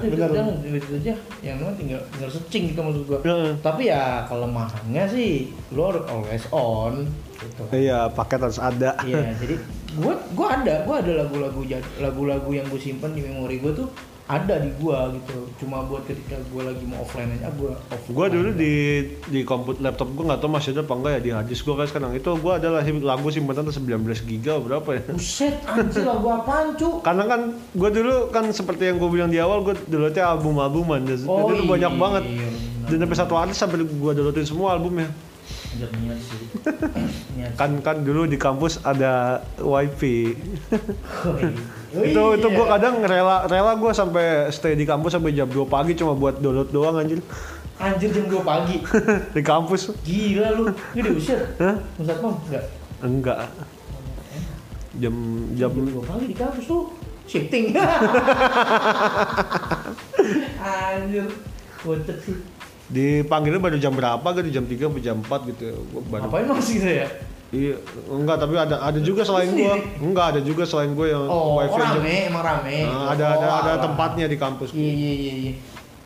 [0.00, 0.28] Bener.
[0.32, 1.14] Udah, gitu aja.
[1.44, 3.18] Yang memang tinggal tinggal searching gitu maksud gue.
[3.20, 3.50] Heeh.
[3.60, 7.04] Tapi ya kelemahannya sih lo harus always on
[7.36, 7.62] gitu.
[7.68, 8.96] Iya paket harus ada.
[9.04, 9.54] Iya, jadi
[9.94, 11.60] gue gue ada gue ada lagu-lagu
[12.00, 13.88] lagu-lagu yang gue simpan di memori gue tuh
[14.24, 15.36] ada di gue gitu.
[15.60, 18.02] Cuma buat ketika gue lagi mau offline aja gue off.
[18.08, 21.30] Gue dulu di di komputer laptop gue nggak tahu masih ada apa enggak ya di
[21.36, 25.02] harddisk gue kan sekarang itu gue adalah lagu simpanan tuh 19 giga berapa ya?
[25.12, 27.04] Buset anjir lagu apaan cu?
[27.04, 31.04] Karena kan gue dulu kan seperti yang gue bilang di awal gue dulu tuh album-albuman
[31.04, 32.24] dan Oh, itu tuh banyak iya, banget.
[32.88, 35.08] dan sampai satu hari sampai gue downloadin semua albumnya
[37.60, 40.38] kan kan dulu di kampus ada wifi
[41.94, 42.10] Oh, iya.
[42.10, 45.94] itu itu gue kadang rela rela gue sampai stay di kampus sampai jam 2 pagi
[45.94, 47.22] cuma buat download doang anjir
[47.74, 48.76] Anjir jam 2 pagi.
[49.34, 50.64] di kampus Gila lu.
[50.70, 51.38] Lu diusir?
[51.58, 51.74] Hah?
[51.98, 52.18] Ustaz?
[52.22, 52.64] Enggak.
[53.02, 53.38] enggak
[54.94, 55.14] jam
[55.58, 56.78] jam Jam 2 pagi di kampus lu
[57.26, 57.74] shifting.
[60.62, 61.26] Anjir.
[61.82, 62.36] Kocak sih.
[62.84, 66.74] dipanggilnya baru jam berapa gitu jam 3 atau jam 4 gitu Gua baru Ngapain masih
[66.78, 67.08] gitu ya?
[67.50, 67.76] Iya
[68.06, 71.76] enggak tapi ada ada juga selain gue enggak ada juga selain gue yang Oh, wifi
[71.76, 72.76] jam rame, emang rame.
[72.82, 73.82] Nah, ada ada Oh, ada alah.
[73.82, 75.52] tempatnya di kampus Iya iya iya iya.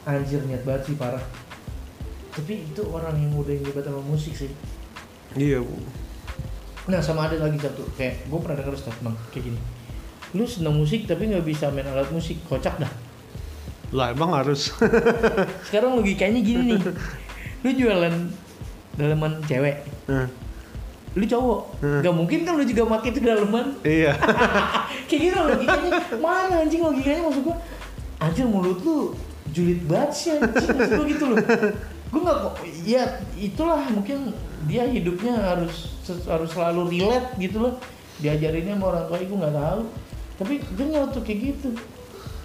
[0.04, 1.20] Anjir niat banget sih parah.
[2.30, 4.50] Tapi itu orang yang udah hebat sama musik sih.
[5.34, 5.60] iya
[6.86, 9.60] Nah sama ada lagi satu kayak gue pernah denger statement kayak gini.
[10.30, 12.92] Lu seneng musik tapi nggak bisa main alat musik, kocak dah.
[13.88, 14.68] lah emang harus
[15.64, 16.80] Sekarang logikanya gini nih.
[17.64, 18.14] Lu jualan
[18.94, 20.28] daleman cewek, Nah,
[21.16, 22.00] lu cowok, Hmm.
[22.04, 23.66] nggak mungkin kan lu juga itu daleman.
[23.80, 24.12] iya.
[25.08, 25.90] Kayak gitu logikanya.
[26.20, 27.56] Mana anjing logikanya maksud gua?
[28.20, 29.16] Anjir mulut lu
[29.50, 30.68] julid banget sih anjing.
[30.68, 31.36] Maksud gua gitu loh.
[32.12, 33.02] Gua nggak kok ya
[33.36, 34.32] itulah mungkin
[34.68, 35.96] dia hidupnya harus
[36.28, 37.74] harus selalu relate gitu loh.
[38.20, 39.80] Diajarinnya sama orang tua gua nggak tahu.
[40.38, 41.68] Tapi dia tuh kayak gitu.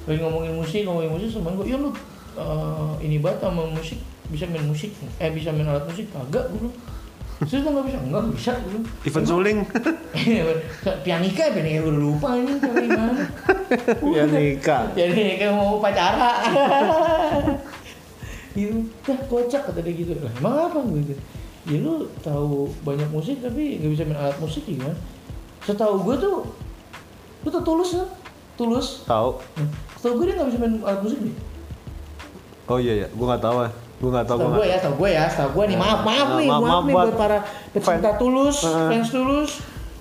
[0.08, 1.92] Lagi ngomongin musik ngomongin musik sama gua ya lu
[2.40, 4.00] eh, ini banget sama musik.
[4.32, 6.08] Bisa main musik eh bisa main alat musik?
[6.16, 6.72] Kagak gua.
[6.72, 6.76] bilang.
[7.42, 8.52] Terus nggak bisa, enggak bisa
[9.10, 9.58] event suling
[11.04, 12.54] Pianika, pianika gue udah lupa ini
[14.30, 16.32] nikah Jadi kayak mau upacara.
[18.54, 20.14] gitu, dah kocak kata dia gitu.
[20.22, 21.14] Lah emang apa gitu?
[21.66, 24.94] Ya lu tahu banyak musik tapi nggak bisa main alat musik gimana?
[25.66, 26.46] Setahu gue tuh,
[27.44, 28.08] lu tuh tulus kan?
[28.54, 29.02] Tulus.
[29.10, 29.42] tahu
[29.98, 31.36] Setahu gue dia nggak bisa main alat musik nih.
[32.70, 33.72] oh iya ya gue nggak tahu ya
[34.04, 35.78] gue nggak tahu gue ya, setahu gue ya, setahu gue nih.
[35.80, 37.38] Maaf, maaf Nah, nih, maaf, maaf, maaf nih buat buat para
[37.72, 38.20] pecinta fan.
[38.20, 38.88] tulus, Heeh.
[38.92, 39.52] fans tulus,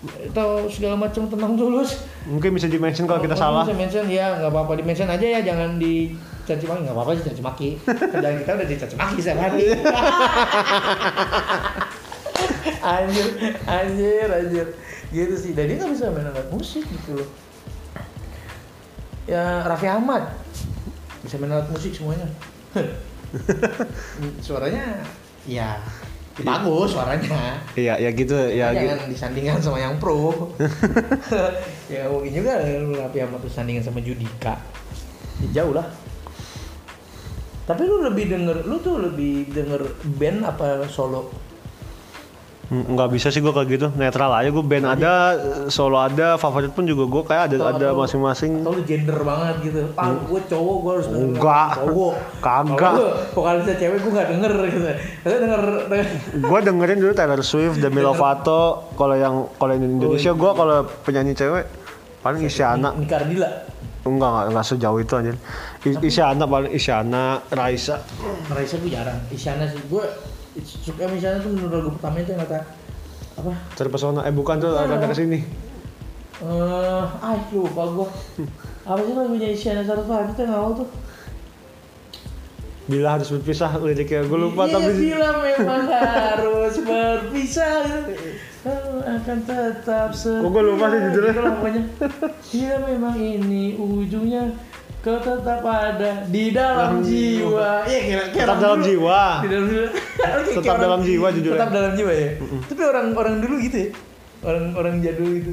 [0.03, 1.91] atau segala macam tentang tulus.
[2.27, 5.23] mungkin bisa di mention kalau kita salah Bisa mention ya, nggak apa-apa di mention aja
[5.23, 7.69] ya, jangan di caci maki, nggak apa-apa sih caci maki.
[7.87, 9.67] Kerjaan kita udah dicaci maki setiap hari.
[12.83, 13.27] anjir,
[13.62, 14.67] anjir, anjir.
[15.15, 15.53] Gitu sih.
[15.55, 17.29] Dan dia nggak bisa main alat musik gitu loh.
[19.23, 20.35] Ya Raffi Ahmad
[21.23, 22.27] bisa main alat musik semuanya.
[24.47, 25.03] suaranya
[25.49, 25.81] ya
[26.40, 27.61] bagus suaranya.
[27.77, 28.88] iya ya gitu ya gitu.
[28.88, 30.53] Jangan disandingkan sama yang pro.
[31.92, 34.57] ya mungkin juga lu Raffi Ahmad tuh sandingan sama Judika.
[35.45, 35.85] Ya, jauh lah.
[37.62, 39.87] Tapi lu lebih denger, lu tuh lebih denger
[40.18, 41.31] band apa solo?
[42.72, 45.37] Hmm, nggak bisa sih gue kayak gitu netral aja gue band ada
[45.68, 49.54] solo ada favorit pun juga gue kayak ada Atau- ada masing-masing Atau lu gender banget
[49.61, 49.80] gitu?
[49.92, 51.68] Ah, gue cowok, gue harus denger Enggak.
[51.76, 52.14] cowok.
[52.40, 52.92] Kagak.
[53.30, 54.87] Vokalisnya cewek, gue gak denger gitu.
[55.20, 56.06] Tapi denger, denger
[56.40, 58.62] gue dengerin dulu Taylor Swift Demi Lovato
[58.94, 61.64] kalau yang kalau yang di Indonesia Oh, gue kalau penyanyi cewek
[62.20, 63.48] paling Isyana Nika Ardila.
[64.02, 65.37] enggak enggak, enggak sejauh itu anjir
[66.00, 68.00] Isyana paling Isyana Raisa
[68.48, 69.20] Raisa gue jarang.
[69.28, 70.04] Isyana sih, gue
[70.61, 72.59] suka Isyana tuh menurut lagu pertama itu yang kata
[73.33, 73.53] apa?
[73.73, 75.41] terpesona eh bukan tuh ada dari sini
[76.43, 78.09] Eh, ah lupa gue.
[78.83, 80.88] Apa sih lagunya Isyana Sarasvati tuh nggak tahu tuh.
[82.83, 85.87] bila harus berpisah liriknya gue lupa Iya, tapi bila memang
[86.27, 87.79] harus berpisah
[89.07, 91.43] akan tetap setia Kok gua lupa sih judulnya?
[92.43, 94.51] Bila memang ini ujungnya
[95.03, 97.83] Kau tetap ada di dalam jiwa.
[97.85, 99.21] Iya kira kira tetap dalam jiwa.
[99.43, 99.87] Di dalam jiwa.
[100.55, 101.59] Tetap dalam jiwa judulnya.
[101.59, 102.29] Tetap dalam jiwa ya.
[102.71, 103.88] Tapi orang-orang dulu gitu ya.
[104.43, 105.53] Orang-orang jadul gitu.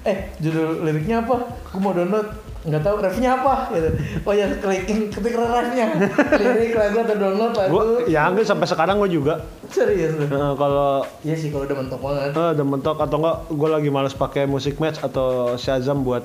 [0.00, 1.36] Eh judul liriknya apa?
[1.44, 2.28] Gue mau download.
[2.66, 3.54] Nggak tahu refnya apa?
[3.70, 3.90] Gitu.
[4.24, 5.86] Oh ya clicking ketik refnya
[6.32, 7.70] lirik lagu atau download lagu.
[7.70, 9.44] Gue ya enggak sampai sekarang gue juga.
[9.68, 10.24] Serius lu?
[10.24, 12.30] Eh, kalau Iya sih kalau udah mentok banget.
[12.32, 16.24] eh, udah mentok atau enggak gue lagi males pakai musik match atau Shazam buat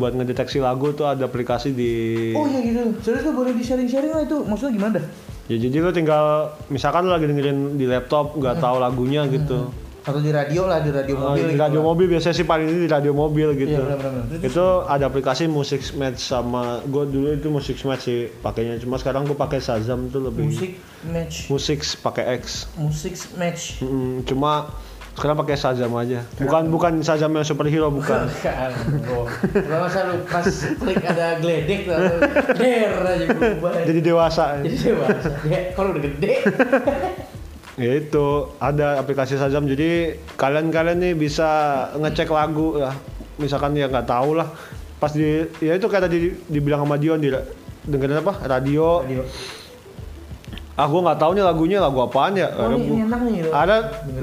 [0.00, 1.92] buat ngedeteksi lagu tuh ada aplikasi di
[2.32, 2.80] Oh iya gitu.
[3.00, 4.40] Serius tuh boleh di sharing-sharing lah itu.
[4.40, 5.06] Maksudnya gimana dah?
[5.46, 6.24] ya jadi lo tinggal
[6.68, 9.66] misalkan lo lagi dengerin di laptop nggak tahu lagunya gitu
[10.00, 11.42] Atau di radio lah, di radio Eh, mobil.
[11.42, 11.86] di gitu radio lah.
[11.86, 14.40] mobil biasanya sih paling ini di radio mobil gitu Iya benar-benar.
[14.40, 19.26] itu ada aplikasi musik match sama gue dulu itu musik match sih pakainya cuma sekarang
[19.26, 21.50] gue pakai Shazam tuh lebih Musik match.
[21.50, 23.82] musik pakai X Musik match.
[23.82, 24.70] Mm, cuma
[25.20, 28.72] sekarang pakai Shazam aja bukan bukan Shazam yang superhero bukan Kan,
[29.04, 29.28] bro.
[29.52, 32.16] Kalau masa lu pas klik ada atau
[32.56, 33.84] der aja berubah.
[33.84, 35.28] jadi dewasa Jadi dewasa.
[35.44, 36.32] Ya, kalau udah gede.
[37.76, 41.48] ya itu ada aplikasi Shazam jadi kalian-kalian nih bisa
[42.00, 42.96] ngecek lagu lah
[43.36, 44.48] misalkan ya nggak tahu lah
[44.96, 47.28] pas di ya itu kayak tadi dibilang sama Dion di
[47.84, 49.24] dengerin apa radio Radio.
[50.80, 53.40] Ah gue nggak tahu nih lagunya lagu apaan ya Oh, Ada ini, bu- enak nih.
[53.52, 53.74] ada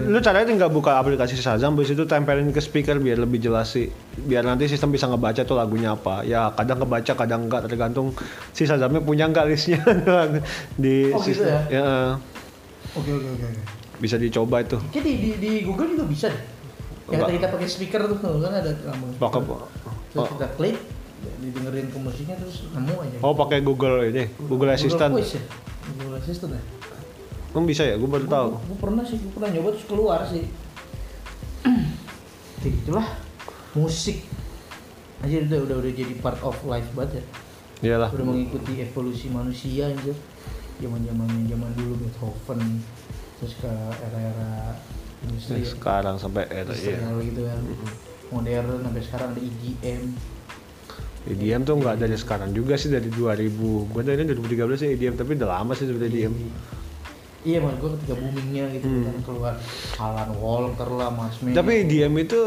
[0.02, 3.86] lu caranya tinggal buka aplikasi Shazam habis itu tempelin ke speaker biar lebih jelas sih
[4.18, 8.10] biar nanti sistem bisa ngebaca tuh lagunya apa ya kadang kebaca kadang enggak tergantung
[8.50, 9.86] si Shazamnya punya enggak listnya
[10.76, 11.62] di Oh, gitu sistem ya?
[11.70, 11.88] ya
[12.92, 13.48] Oke oke oke.
[13.98, 16.42] bisa dicoba itu Kayak di, di, di Google juga bisa deh.
[17.08, 17.30] Yang Enggak.
[17.32, 19.12] kita pakai speaker tuh kan ada lambang.
[19.16, 19.42] pakai
[20.10, 20.78] Terus kita klik,
[21.40, 23.18] didengerin ke musiknya terus nemu aja.
[23.22, 25.44] oh pakai Google ini Google Assistant Voice ya?
[25.96, 26.64] Google Assistant ya?
[27.56, 30.46] Emang bisa ya gue baru tahu Gue pernah sih, gue pernah nyoba terus keluar sih.
[32.62, 33.08] Kayak gitulah
[33.78, 34.26] musik
[35.26, 37.24] aja udah udah udah jadi part of life banget ya.
[37.78, 40.14] iyalah Udah mengikuti evolusi manusia aja.
[40.78, 42.62] Zaman zamannya zaman dulu Beethoven,
[43.42, 44.78] terus ke era-era
[45.26, 47.02] industri sekarang sampai eh, iya.
[47.18, 47.58] gitu kan.
[48.30, 49.50] Modern sampai sekarang ada E
[51.28, 51.62] EDM.
[51.68, 55.50] Tuh nggak dari sekarang juga sih dari 2000 gue dari 2013 sih EDM tapi udah
[55.60, 56.34] lama sih sebenarnya EDM
[57.48, 59.54] Iya mas, gue ketika boomingnya gitu kan keluar
[60.04, 61.56] Alan Walker lah, Mas May.
[61.56, 61.64] Hmm.
[61.64, 62.40] Tapi EDM itu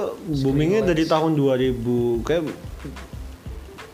[0.45, 2.45] boomingnya dari tahun 2000 kayak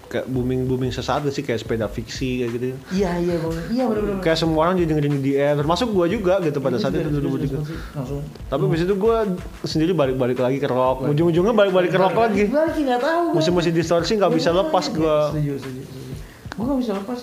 [0.07, 2.67] kayak booming booming sesaat gak sih kayak sepeda fiksi kayak gitu.
[2.91, 3.35] Iya iya
[3.69, 4.23] iya benar-benar.
[4.23, 7.37] Kayak semua orang jadi dengerin EDM termasuk gua juga gitu pada saat itu dulu
[7.93, 8.23] langsung.
[8.47, 9.27] Tapi habis itu gua
[9.63, 11.07] sendiri balik-balik lagi ke rock.
[11.07, 12.47] Ujung-ujungnya balik-balik ke rock lagi.
[12.47, 13.23] Lagi nggak tahu.
[13.27, 13.35] gua.
[13.35, 15.31] Musim-musim distorsi nggak bisa lepas gua.
[15.31, 15.83] Setuju setuju.
[16.53, 17.19] Gue nggak bisa lepas.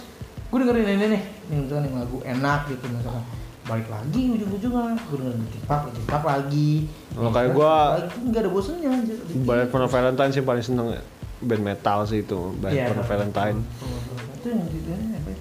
[0.47, 3.25] Gue dengerin ini nih, nih misalkan yang lagu enak gitu misalkan
[3.63, 6.71] balik lagi ujung-ujungnya gue dengerin tipak tipak lagi
[7.15, 11.01] Oh, kayak gua- lagi, nggak ada bosennya anjir Ballet for Valentine sih paling seneng ya.
[11.43, 13.57] Band metal sih itu Ballet Iya, for Valentine.
[14.43, 15.39] apa ya?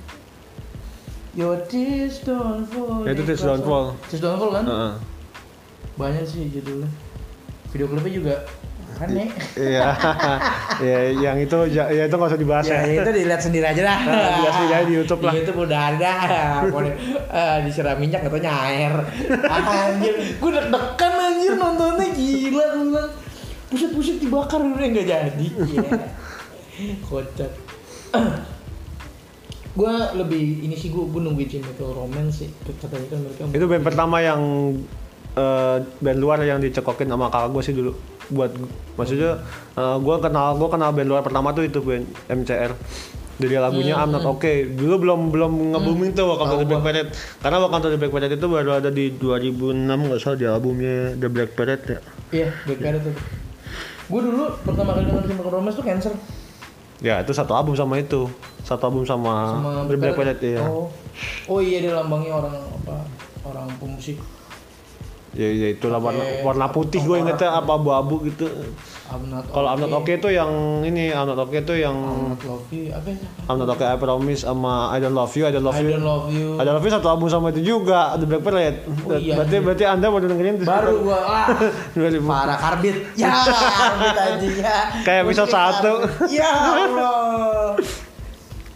[1.32, 3.08] Your tears don't fall.
[3.08, 3.96] Ya, itu Tears Don't Fall.
[4.12, 4.64] Tears don't fall kan?
[4.68, 4.92] Heeh.
[5.96, 6.92] Banyak sih judulnya.
[7.72, 8.34] Video klipnya juga
[9.00, 9.32] aneh.
[9.56, 9.96] Iya.
[10.84, 13.00] ya yang itu ya itu nggak usah dibahas ya, ya.
[13.00, 13.98] itu dilihat sendiri aja dah.
[14.04, 15.32] Nah, dilihat sendiri aja di YouTube lah.
[15.32, 16.12] Di YouTube udah ada.
[16.68, 16.92] Boleh
[17.32, 18.92] eh, disiram minyak atau air.
[19.56, 23.10] Anjir, gue deg-degan anjir nontonnya gila gue bilang.
[23.72, 25.46] Pusat-pusat dibakar udah nggak jadi.
[26.72, 26.96] Iya.
[27.04, 27.52] Kocak.
[29.78, 32.48] gue lebih ini sih gue gue nungguin Chemical Romance sih.
[32.80, 34.40] Katanya kan mereka Itu band pertama yang
[35.36, 37.92] eh, band luar yang dicekokin sama kakak gue sih dulu.
[38.32, 38.56] Buat
[38.96, 39.44] maksudnya
[39.76, 42.72] eh, gue kenal gue kenal band luar pertama tuh itu band MCR
[43.36, 44.64] dari lagunya I'm Not Okay.
[44.72, 47.10] Dulu belum belum nge-booming tuh Welcome to the Black Parade
[47.44, 51.16] karena Welcome to the Black Parade itu baru ada di 2006 nggak salah di albumnya
[51.20, 52.00] The Black Parade ya.
[52.32, 53.16] Iya Black Parade tuh
[54.12, 56.12] gue dulu pertama kali denger Chemical Romance tuh Cancer.
[57.00, 58.28] Ya itu satu album sama itu.
[58.60, 60.92] Satu album sama, sama The Black Parade ya oh.
[61.48, 62.96] Oh iya dia lambangnya orang apa
[63.48, 64.20] orang pemusik.
[65.32, 68.44] Ya, ya itulah warna, warna putih gue ingetnya apa abu-abu gitu
[69.12, 70.16] I'm not kalau I'm Not Okay.
[70.16, 70.48] itu yang
[70.80, 73.84] ini I'm Not Okay itu yang I'm not love you apa ya I'm Not Okay
[73.84, 75.90] I Promise sama I Don't Love You I Don't Love I You.
[75.92, 76.48] don't love you.
[76.56, 78.78] I Don't Love You satu album sama itu juga The Black Parade.
[79.04, 79.36] Oh, iya.
[79.36, 80.64] berarti berarti anda baru dengerin itu.
[80.64, 81.46] Baru gua ah
[81.92, 82.24] 2000.
[82.24, 82.96] parah karbit.
[83.14, 84.76] Ya karbit aja ya.
[85.04, 85.92] Kayak Musik satu.
[86.32, 87.76] ya Allah.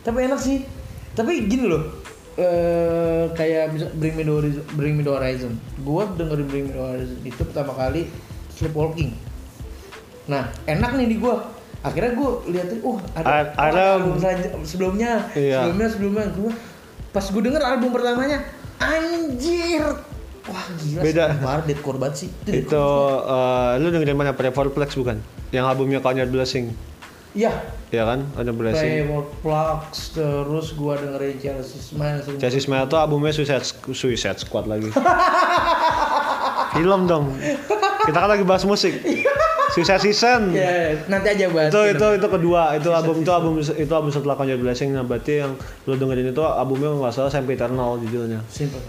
[0.03, 0.69] Tapi enak sih.
[1.13, 1.81] Tapi gini loh
[2.37, 5.53] eh kayak bisa Bring Me The Horizon, Bring Me The Horizon.
[5.81, 8.13] Gua dengerin Bring Me The Horizon itu pertama kali
[8.53, 9.17] Sleepwalking.
[10.27, 11.55] Nah, enak nih di gua.
[11.87, 14.19] Akhirnya gua lihat oh ada, oh, ada- album
[14.67, 15.63] sebelumnya, Iya.
[15.63, 16.25] sebelumnya sebelumnya.
[16.35, 16.53] Gua
[17.15, 18.43] pas gua denger album pertamanya
[18.83, 19.87] anjir.
[20.47, 21.25] Wah gila Beda.
[21.43, 22.29] banget deadcore banget sih.
[22.47, 22.87] itu
[23.23, 24.35] eh, lu dengerin mana?
[24.35, 25.19] Plex bukan?
[25.55, 26.75] Yang albumnya Kanye Blessing.
[27.37, 27.53] Iya,
[27.93, 28.25] ya kan?
[28.35, 29.07] Ada Blessing.
[29.07, 32.19] Playworld Plugs, terus gua dengerin Chelsea Smile.
[32.41, 33.63] Chelsea Smile tuh albumnya Suicide,
[33.93, 34.89] Suicide Squad lagi.
[36.75, 37.37] Film dong.
[38.07, 39.03] Kita kan lagi bahas musik
[39.77, 41.69] Suicide Season Ya, nanti aja bahas.
[41.69, 45.39] itu itu itu kedua itu album itu album itu album setelah Kanye Blessing nah berarti
[45.39, 45.53] yang
[45.85, 48.81] lu dengerin itu albumnya nggak salah sampai Eternal judulnya Simple.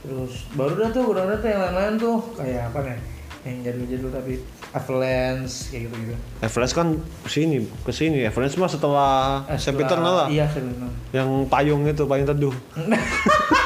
[0.00, 2.98] Terus baru dah tuh, udah ada tuh yang lain-lain tuh kayak apa nih?
[3.42, 4.32] Yang jadul-jadul tapi
[4.70, 6.14] Avalanche kayak gitu-gitu.
[6.40, 6.88] Everest kan
[7.20, 10.90] ke sini ke sini Everest mah setelah Eh, setelah- Eternal lah Iya, Eternal.
[11.10, 12.52] yang payung itu payung teduh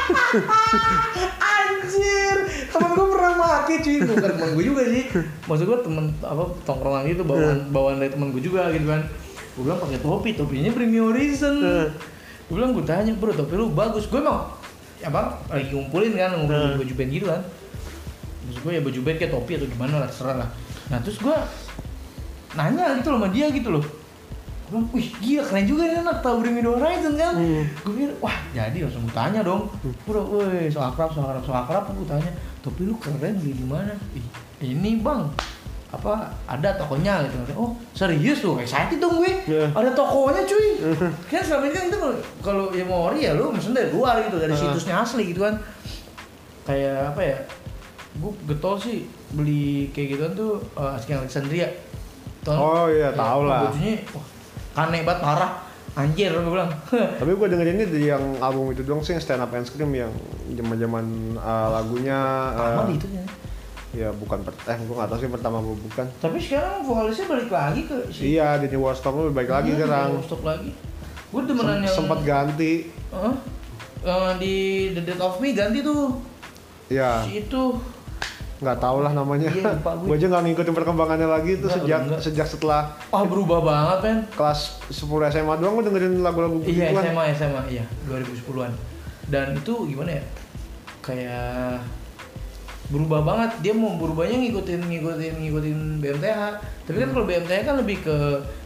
[1.38, 2.36] Anjir,
[2.68, 5.04] temen gue pernah make cuy, bukan temen gue juga sih.
[5.44, 9.04] Maksud gue temen apa tongkrongan gitu bawaan bawaan dari temen gue juga gitu kan.
[9.58, 11.56] Gue bilang pakai topi, topinya Bring Me Horizon.
[12.48, 14.08] Gue bilang gue tanya bro topi lu bagus.
[14.08, 14.56] Gue emang
[14.98, 17.42] ya apa lagi ngumpulin kan ngumpulin baju band gitu kan.
[18.48, 20.48] Maksud gue ya baju band kayak topi atau gimana lah terserah lah.
[20.88, 21.36] Nah terus gue
[22.56, 23.84] nanya gitu loh sama dia gitu loh.
[24.68, 27.34] Bilang, wih gila keren juga nih anak tahu Bring Me The Horizon kan.
[27.34, 27.64] Hmm.
[27.80, 29.62] Gue pikir, wah jadi langsung gue tanya dong.
[30.04, 31.84] Bro, woi so akrab, so akrab, so akrab.
[31.88, 33.96] Gue tanya, tapi lu keren beli di mana?
[34.12, 34.24] Ih,
[34.62, 35.24] ini bang,
[35.88, 36.12] apa
[36.44, 39.72] ada tokonya gitu oh serius tuh excited dong gue Iya.
[39.72, 40.68] ada tokonya cuy
[41.24, 41.96] kan selama ini kan itu
[42.44, 45.56] kalau- yang mau ori ya lu maksudnya dari luar gitu dari situsnya asli gitu kan
[46.62, 47.38] kayak apa ya
[48.14, 51.72] gue getol sih beli kayak gituan tuh uh, Asking Alexandria
[52.38, 52.60] Tau nggak?
[52.60, 53.60] Oh iya, Ya, tahu lah.
[53.64, 54.26] bajunya wah
[54.78, 55.52] aneh banget parah
[55.98, 56.70] anjir gue bilang
[57.20, 60.12] Tapi gue dengerinnya dari yang album itu doang sih yang Stand Up and Scream yang
[60.54, 62.18] zaman-zaman uh, lagunya
[62.54, 63.24] uh, Amal itu ya
[63.88, 66.06] ya bukan eh gue gak tau sih pertama apa bukan.
[66.20, 69.88] tapi sekarang vokalisnya balik lagi ke si Iya, di New Storm lebih baik lagi Iya,
[69.88, 70.08] sekarang.
[70.28, 70.70] Stop lagi.
[71.32, 72.92] Gue demenan yang Sempat ganti.
[72.92, 73.34] Heeh.
[74.04, 74.54] Eh, di
[74.92, 76.20] The Death of Me ganti tuh
[76.88, 77.62] Ya, si itu
[78.58, 79.46] nggak tau lah namanya.
[79.46, 80.04] Iya, lupa gue.
[80.04, 82.20] gue aja nggak ngikutin perkembangannya lagi itu sejak enggak.
[82.20, 87.02] sejak setelah ah berubah banget men kelas 10 SMA doang gue dengerin lagu-lagu iya begituan.
[87.04, 88.72] SMA SMA iya 2010-an
[89.28, 90.24] dan itu gimana ya
[91.00, 91.78] kayak
[92.88, 96.40] berubah banget dia mau berubahnya ngikutin ngikutin ngikutin BMTH
[96.82, 98.16] tapi kan kalau BMTH kan lebih ke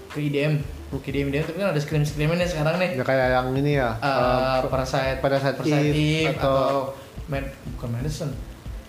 [0.08, 0.62] ke IDM
[0.94, 3.96] ke IDM IDM tapi kan ada scream screamannya sekarang nih Ya kayak yang ini ya.
[3.96, 6.86] Eh, eh, Parasite, Parasite Parasite Eve Eve atau, atau-
[7.26, 8.32] Med, bukan medicine.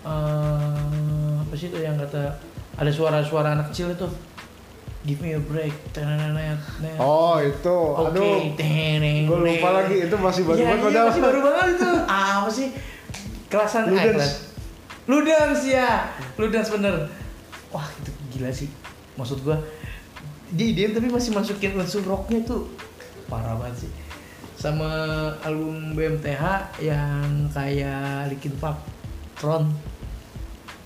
[0.04, 2.36] Eh, apa sih itu yang kata
[2.76, 4.04] ada suara-suara anak kecil itu
[5.04, 5.76] Give me a break.
[6.96, 11.90] Oh itu, aduh, gue lupa lagi itu masih baru banget iya, masih baru banget itu.
[12.08, 12.68] Ah, apa sih?
[13.52, 14.48] Kelasan Ludens.
[15.04, 16.08] Ludens ya.
[16.40, 17.12] Ludens bener.
[17.68, 18.72] Wah, itu gila sih.
[19.20, 19.60] Maksud gua
[20.56, 22.72] dia IDM tapi masih masukin unsur rocknya tuh
[23.28, 23.90] parah banget sih.
[24.56, 24.88] Sama
[25.44, 28.80] album BMTH yang kayak Linkin Park
[29.36, 29.68] Tron.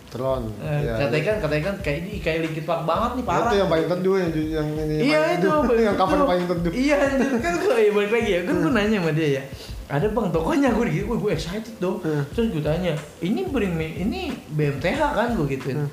[0.09, 0.43] Tron.
[0.65, 0.95] Eh, ya.
[0.97, 3.51] katanya kan katanya kan kayak ini kayak Linkin Park banget nih parah.
[3.53, 4.95] Itu yang paling teduh yang, yang ini.
[5.13, 5.77] Iya itu, teduh.
[5.77, 6.25] yang cover itu.
[6.25, 6.73] paling teduh.
[6.73, 7.31] Iya, anjir.
[7.39, 8.41] kan gue ya balik lagi ya.
[8.49, 9.43] Kan gue nanya sama dia ya.
[9.89, 12.01] Ada bang tokonya gue gitu, gue excited dong.
[12.01, 12.25] Hmm.
[12.33, 14.21] Terus gue tanya, ini bring me, ini
[14.53, 15.77] BMTH kan gue gituin.
[15.81, 15.91] Hmm.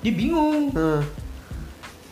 [0.00, 0.68] Dia bingung.
[0.72, 1.00] Hmm.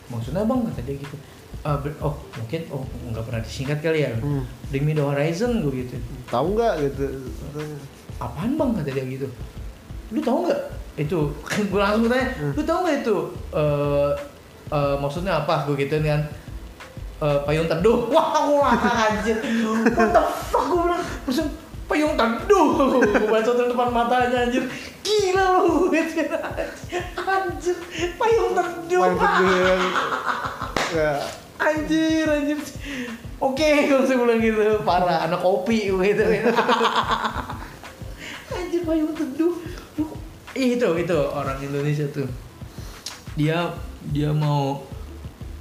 [0.07, 1.17] Maksudnya bang kata dia gitu.
[1.61, 2.81] "Ah, ber- oh mungkin oh
[3.11, 4.13] nggak pernah disingkat kali ya.
[4.15, 4.45] Hmm.
[4.69, 5.97] Bring me the horizon gue gitu.
[6.29, 7.05] Tahu nggak gitu?
[8.17, 9.27] Apaan bang kata dia gitu.
[10.11, 10.61] Lu tahu nggak
[10.97, 11.19] itu?
[11.45, 13.17] Kan gue langsung tanya, lu tahu nggak itu?
[13.53, 14.11] eh
[14.71, 15.67] eh, maksudnya apa?
[15.67, 16.21] Gue gituin kan.
[17.17, 18.05] Eh, payung teduh.
[18.13, 18.77] Wah, wah
[19.09, 19.41] anjir.
[19.97, 20.21] What the
[20.53, 21.03] fuck gue bilang.
[21.25, 21.49] Langsung
[21.89, 23.01] payung teduh.
[23.01, 24.63] Gue baca di depan matanya anjir.
[25.01, 25.89] Gila lu.
[27.27, 27.77] Anjir.
[28.21, 29.01] Payung teduh.
[29.01, 29.83] Paling teduh yang
[30.93, 31.13] ya.
[31.57, 32.59] Anjir, anjir.
[33.37, 35.25] Oke, kalau saya bilang gitu, parah.
[35.25, 36.23] Anak kopi gitu.
[38.53, 39.55] Anjir, payung teduh.
[40.57, 42.27] Itu, itu orang Indonesia tuh.
[43.37, 43.69] Dia
[44.09, 44.81] dia mau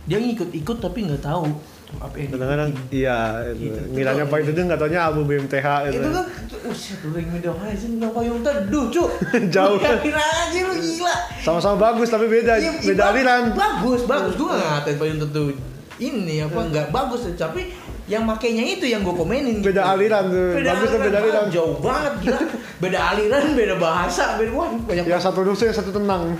[0.06, 1.50] dia ngikut-ikut tapi nggak tahu
[1.98, 3.18] apa yang Kadang-kadang iya,
[3.52, 3.70] itu.
[3.70, 3.80] Gitu.
[3.94, 5.98] ngiranya Itu- paling teduh nggak taunya album BMTH itu.
[6.02, 6.26] Itu kan,
[6.66, 9.10] usia tuh ring media horizon nggak payung teduh, cuk.
[9.54, 9.78] Jauh.
[9.78, 11.14] Kira aja lu gila.
[11.42, 13.42] Sama-sama bagus tapi beda, Iya, beda iya, aliran.
[13.54, 14.34] Bagus, bagus.
[14.34, 15.50] Gue gak ngatain payung teduh
[15.96, 17.72] ini apa nggak bagus tapi
[18.06, 19.74] yang makainya itu yang gue komenin gitu.
[19.74, 20.62] Beda aliran tuh.
[20.62, 21.44] Bagus tuh beda aliran.
[21.50, 22.40] Jauh banget gila
[22.76, 26.22] beda aliran beda bahasa beda wah banyak Yang satu rusuh, yang satu tenang.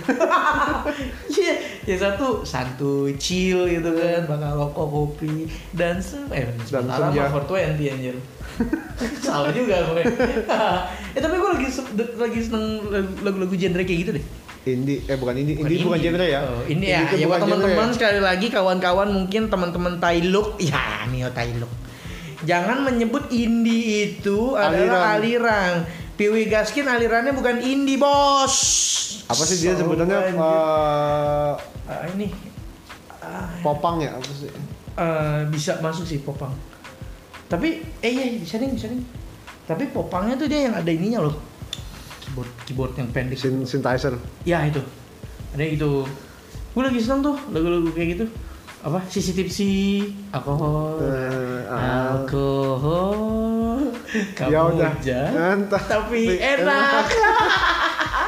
[1.37, 1.53] Iya,
[1.85, 5.45] yang satu santuy, chill gitu kan, bakal rokok, kopi,
[5.77, 8.15] dan se eh Dan sementara mah 420 anjir.
[9.25, 10.01] Salah juga gue.
[11.15, 11.67] eh tapi gue lagi
[12.17, 12.89] lagi seneng
[13.21, 14.25] lagu-lagu genre kayak gitu deh.
[14.69, 16.41] Indie, eh bukan indie, indie bukan genre ya?
[16.41, 17.93] Oh, ini ya, ya buat teman-teman ya?
[17.93, 21.71] sekali lagi kawan-kawan mungkin teman-teman Tailuk, ya Neo Tailuk.
[22.43, 25.87] Jangan menyebut indie itu adalah aliran.
[26.13, 28.55] Piwi Gaskin alirannya bukan indie, Bos.
[29.25, 30.17] Apa sih dia So, sebutannya?
[30.17, 31.53] eh,
[31.87, 32.27] Ah, ini
[33.17, 34.11] ah, popang ya?
[34.13, 34.49] Apa sih?
[34.97, 36.51] eh, bisa masuk sih popang.
[37.47, 38.99] Tapi eh iya bisa nih, bisa nih.
[39.63, 41.35] Tapi popangnya tuh dia yang ada ininya loh.
[42.37, 43.41] Keyboard keyboard yang pendek.
[43.41, 44.13] Syn- synthesizer.
[44.45, 44.77] Ya itu.
[45.57, 46.05] Ada itu.
[46.69, 48.25] Gue lagi seneng tuh lagu-lagu kayak gitu.
[48.85, 49.01] Apa?
[49.09, 49.57] CCTV
[50.29, 51.01] alkohol.
[51.01, 52.13] Eh, ah.
[52.13, 53.89] Alkohol.
[54.37, 54.91] Kamu Ya udah.
[55.57, 55.81] Entah.
[55.81, 57.09] Tapi enak.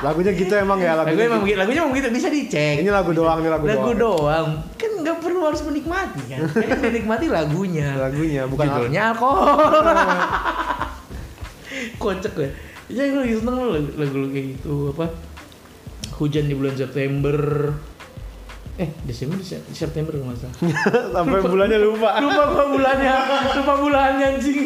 [0.01, 1.29] Lagunya gitu emang ya Lagunya lagunya.
[1.29, 1.57] emang gitu.
[1.61, 2.81] lagunya emang begitu bisa dicek.
[2.81, 3.93] Ini lagu doang, ini lagu, lagu doang.
[3.93, 9.59] doang kan nggak perlu harus menikmati kan yang menikmati lagunya Lagunya bukan judulnya alkohol
[12.01, 12.49] kocak gue
[12.89, 15.05] ya gue lagi seneng lo lagu, lagu kayak gitu apa
[16.17, 17.37] hujan di bulan September.
[18.79, 20.55] Eh Desember Dese- September kalau nggak salah.
[21.15, 22.17] Sampai bulannya lupa.
[22.23, 23.13] lupa gua bulannya
[23.55, 24.57] lupa bulannya anjing.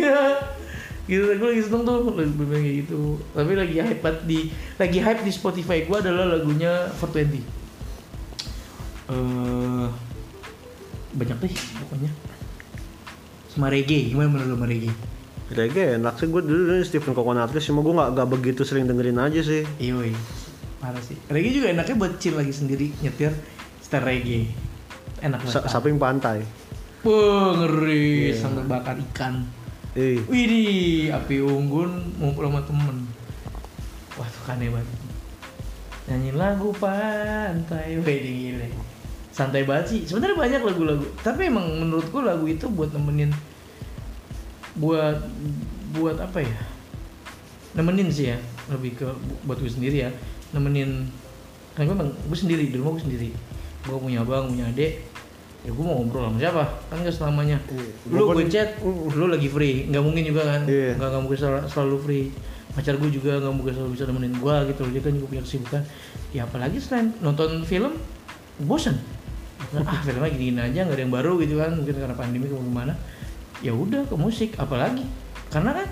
[1.03, 3.19] Gitu gue lagi seneng tuh lagu lagu kayak gitu.
[3.35, 4.39] Tapi lagi hype di
[4.79, 7.43] lagi hype di Spotify gue adalah lagunya 420
[9.03, 9.87] eh
[11.13, 11.53] banyak deh
[11.83, 12.11] pokoknya.
[13.51, 14.93] Sama reggae gimana menurut lo sama reggae
[15.53, 19.21] Reggae enak sih gue dulu dulu Stephen Coconutris cuma gue gak, gak begitu sering dengerin
[19.21, 19.63] aja sih.
[19.77, 20.11] Iya,
[20.81, 21.15] parah sih.
[21.29, 23.31] Reggae juga enaknya buat chill lagi sendiri nyetir,
[23.79, 24.49] setel reggae.
[25.23, 25.69] Enak banget.
[25.71, 26.43] samping pantai.
[27.03, 28.39] Wah, ngeri Iya.
[28.39, 29.43] sambil bakar ikan.
[29.93, 33.05] Ih, Widih, api unggun ngumpul sama temen.
[34.17, 34.81] Wah, tuh kan hebat.
[36.09, 38.67] Nyanyi lagu pantai, widih gile.
[39.29, 40.01] Santai banget sih.
[40.05, 41.05] Sebenarnya banyak lagu-lagu.
[41.21, 43.29] Tapi emang menurutku lagu itu buat nemenin
[44.75, 45.17] buat
[45.93, 46.57] buat apa ya?
[47.73, 48.37] Nemenin sih ya.
[48.69, 49.07] Lebih ke
[49.43, 50.09] buat gue sendiri ya.
[50.53, 51.09] Nemenin
[51.73, 53.29] kan gue, gue sendiri di rumah gue sendiri.
[53.83, 55.09] Gue punya abang, punya adik.
[55.63, 56.63] Ya gue mau ngobrol sama siapa?
[56.91, 58.19] Kan gak selamanya Iya.
[58.19, 58.69] lu gue chat
[59.15, 60.99] lu lagi free nggak mungkin juga kan Iya.
[60.99, 62.25] nggak nggak mungkin selalu, selalu free
[62.75, 65.81] pacar gue juga nggak mungkin selalu bisa nemenin gue gitu dia kan juga punya kesibukan
[66.35, 67.95] ya apalagi selain nonton film
[68.59, 68.99] bosan
[69.71, 72.55] ah filmnya gini, gini aja nggak ada yang baru gitu kan mungkin karena pandemi ke
[72.59, 72.93] gimana
[73.63, 75.07] ya udah ke musik apalagi
[75.47, 75.89] karena kan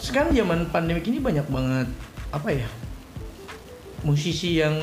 [0.00, 1.88] sekarang zaman pandemi ini banyak banget
[2.32, 2.68] apa ya
[4.02, 4.74] musisi yang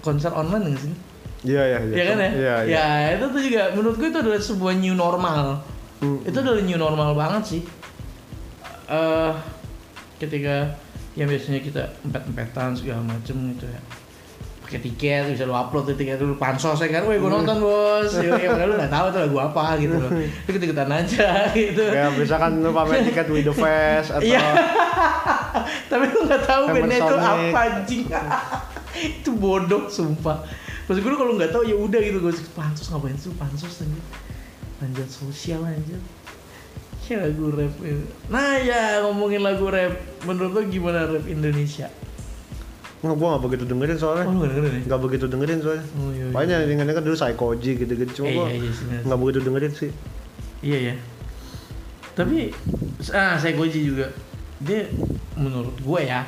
[0.00, 0.94] konser online nggak sih
[1.42, 1.94] Iya, iya, iya.
[1.98, 2.30] ya kan ya?
[2.30, 2.74] Iya, iya.
[2.78, 2.86] Ya
[3.18, 5.58] itu tuh juga menurutku itu adalah sebuah new normal.
[5.98, 6.22] Hmm.
[6.22, 7.62] Itu adalah new normal banget sih.
[8.86, 9.32] eh
[10.22, 10.78] ketika
[11.18, 13.80] yang biasanya kita empet-empetan segala macem gitu ya
[14.72, 18.08] pakai tiket bisa lu upload tuh tiket dulu pansos ya kan, woi gue nonton bos,
[18.16, 21.28] ya, ya padahal lu nggak tahu tuh lagu apa gitu loh, lu ikut-ikutan aja
[21.60, 21.84] gitu.
[21.92, 24.40] Ya, misalkan lu pamer tiket with the fest atau Iya.
[25.92, 28.04] Tapi lu nggak tahu bandnya itu apa anjing.
[29.12, 30.40] itu bodoh sumpah.
[30.88, 34.04] Maksud gue kalau nggak tahu ya udah gitu gue pansos ngapain sih lu pansos anjir.
[34.80, 36.00] Lanjut sosial anjir.
[37.12, 38.08] Ya lagu rap itu.
[38.32, 41.92] Nah ya ngomongin lagu rap Menurut lo gimana rap Indonesia?
[43.02, 44.24] Nggak, gua nggak begitu dengerin soalnya.
[44.24, 44.82] Oh lu gak dengerin ya?
[44.86, 45.84] Nggak begitu dengerin soalnya.
[45.98, 46.32] Oh iya, iya.
[46.32, 48.12] Banyak yang dengerin kan dulu Psychoji gitu-gitu.
[48.22, 49.90] Cuma Eh, gua iya, iya, nggak begitu dengerin sih.
[50.62, 50.94] Iya ya.
[52.12, 52.38] Tapi
[53.10, 54.06] ah saya Goji juga.
[54.62, 54.86] Dia
[55.34, 56.22] menurut gue ya,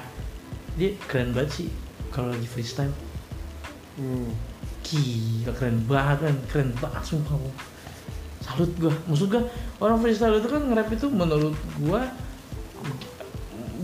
[0.75, 1.69] dia keren banget sih
[2.11, 2.91] kalau lagi freestyle.
[3.95, 4.35] Hmm.
[4.83, 7.39] Gila keren banget kan, keren banget sumpah.
[8.43, 8.91] Salut gua.
[9.07, 9.47] Maksud gua
[9.79, 12.11] orang freestyle itu kan nge-rap itu menurut gua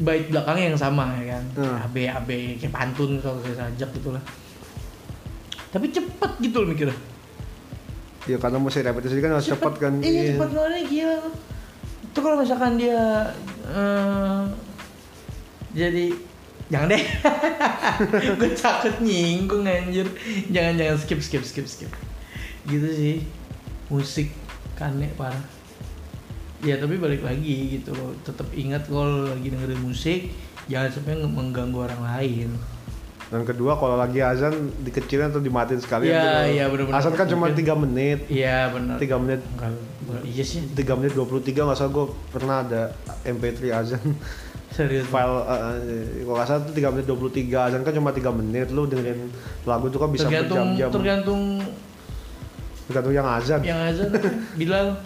[0.01, 1.44] bait belakangnya yang sama ya kan.
[1.61, 1.76] Hmm.
[1.88, 2.30] AB AB
[2.61, 4.22] kayak pantun kalau saya sajak gitu lah.
[5.70, 6.98] Tapi cepet gitu loh mikirnya.
[8.28, 9.92] Ya karena musik repetisi kan harus cepet kan.
[10.03, 11.18] Iya cepet banget gila.
[12.11, 13.30] Itu kalau misalkan dia
[13.70, 14.42] eh,
[15.76, 16.07] jadi
[16.72, 17.05] jangan deh.
[18.40, 20.09] gue takut nyinggung anjir.
[20.51, 21.92] Jangan jangan skip skip skip skip.
[22.66, 23.16] Gitu sih.
[23.92, 24.34] Musik
[24.74, 25.60] kane parah.
[26.61, 28.13] Ya tapi balik lagi gitu loh.
[28.25, 30.29] Tetap ingat kalau lagi dengerin musik
[30.69, 32.51] jangan sampai mengganggu orang lain.
[33.31, 36.11] Dan kedua kalau lagi azan dikecilin atau dimatiin sekalian.
[36.11, 36.45] Iya, tuh.
[36.51, 36.99] iya, bener-bener.
[36.99, 37.47] Azan kan cuma.
[37.47, 38.19] 3 menit.
[38.27, 38.99] Iya benar.
[38.99, 39.41] 3 menit
[40.11, 42.83] Enggak, iya sih 3 menit 23 nggak salah gue pernah ada
[43.23, 44.03] MP3 azan
[44.75, 45.07] serius.
[45.07, 45.79] file uh,
[46.27, 49.31] kalau nggak salah tuh 3 menit 23 azan kan cuma 3 menit lu dengerin
[49.63, 51.43] lagu itu kan bisa tergantung berjam-jam tergantung
[52.91, 54.11] tergantung yang azan yang azan
[54.59, 54.99] Bilal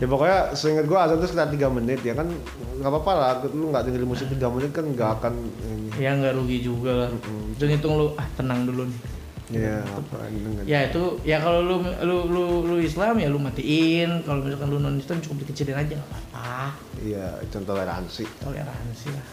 [0.00, 2.26] ya pokoknya seingat gue azan tuh sekitar 3 menit ya kan?
[2.80, 5.34] Nggak apa-apa lah lu nggak dengerin musik 3 menit kan nggak akan
[5.68, 5.88] ini.
[6.00, 7.08] Ya nggak rugi juga lah.
[7.12, 7.52] Mm-mm.
[7.54, 9.00] hitung hitung lu ah tenang dulu nih.
[9.50, 14.24] Ya apa dengan ya itu ya kalau lu lu lu lu Islam ya lu matiin.
[14.24, 16.72] Kalau misalkan lu non Islam cukup dikecilin aja nggak apa
[17.04, 18.24] iya itu toleransi.
[18.40, 19.26] Toleransi lah.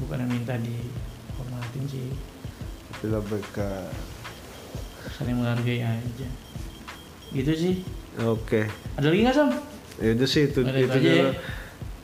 [0.00, 2.08] Bukan yang minta dihormatin sih.
[2.96, 3.68] Tapi lebih ke
[5.18, 6.28] saling menghargai aja.
[7.34, 7.74] Gitu sih.
[8.22, 8.70] Oke.
[8.94, 9.50] Ada lagi nggak sam
[9.96, 11.16] ya udah sih itu Ada itu aja dulu.
[11.18, 11.30] ya.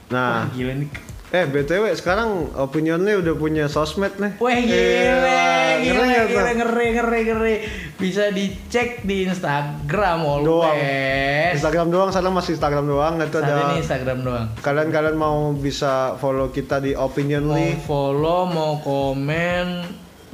[0.09, 0.91] nah Wah, gila nih
[1.28, 5.36] eh btw sekarang opinionnya udah punya sosmed nih Wah gila,
[5.78, 7.55] Iya, gila, gila, ngeri, ngeri, ngeri.
[7.95, 11.55] Bisa dicek di Instagram doang always.
[11.55, 14.47] Instagram doang sekarang masih Instagram doang itu Saat ada ini Instagram doang.
[14.59, 19.66] kalian-kalian mau bisa follow kita di Mau Opinionly follow, mau komen,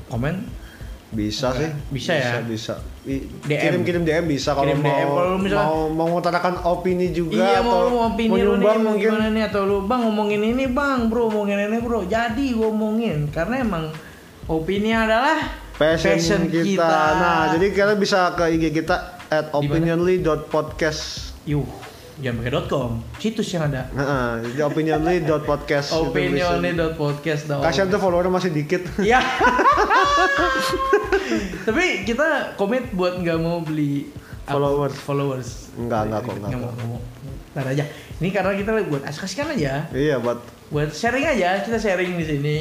[0.09, 0.35] komen
[1.15, 2.43] bisa sih Bisa ya?
[2.43, 3.61] bisa I- DM.
[3.61, 5.07] kirim-kirim DM bisa kalau Kirim mau DM.
[5.07, 8.45] Kalau lu misalkan- mau mau mengutarakan opini juga iya atau mau mau opini lu nih,
[8.59, 12.01] nyumbang mau mungkin gimana nih atau lu bang ngomongin ini bang, bro ngomongin ini bro.
[12.03, 13.85] Jadi gua ngomongin karena emang
[14.45, 15.37] opini adalah
[15.75, 16.87] passion, kita.
[17.15, 18.97] nah jadi kalian bisa ke IG kita
[19.27, 21.69] at opinionly.podcast Yuh,
[22.23, 23.91] jangan pakai .com, situs yang ada.
[23.91, 26.11] Nah, jadi opinionly.podcast itu bisa.
[26.15, 27.62] Opinionly.podcast dong.
[27.62, 28.87] Kasihan tuh follower masih dikit.
[29.03, 29.19] Ya.
[31.67, 34.11] Tapi kita komit buat nggak mau beli
[34.47, 34.97] apa, Followers.
[35.03, 35.49] Followers.
[35.75, 37.01] Enggak, enggak kok, enggak Nggak mau, nggak mau.
[37.55, 37.85] Ntar aja.
[38.23, 39.73] Ini karena kita buat asik-asikan aja.
[39.91, 40.39] iya, buat
[40.71, 41.62] Buat sharing aja.
[41.62, 42.59] Kita sharing di sini.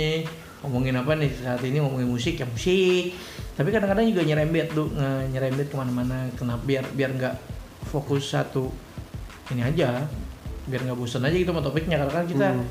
[0.64, 3.14] Ngomongin apa nih saat ini ngomongin musik ya musik.
[3.54, 4.90] Tapi kadang-kadang juga nyerembet tuh
[5.30, 6.32] nyerembet ke mana-mana.
[6.40, 7.36] Kenapa biar biar nggak
[7.92, 8.72] fokus satu
[9.50, 10.08] ini aja.
[10.64, 11.98] Biar nggak bosan aja gitu sama topiknya.
[11.98, 12.64] Karena kan kita Hmm.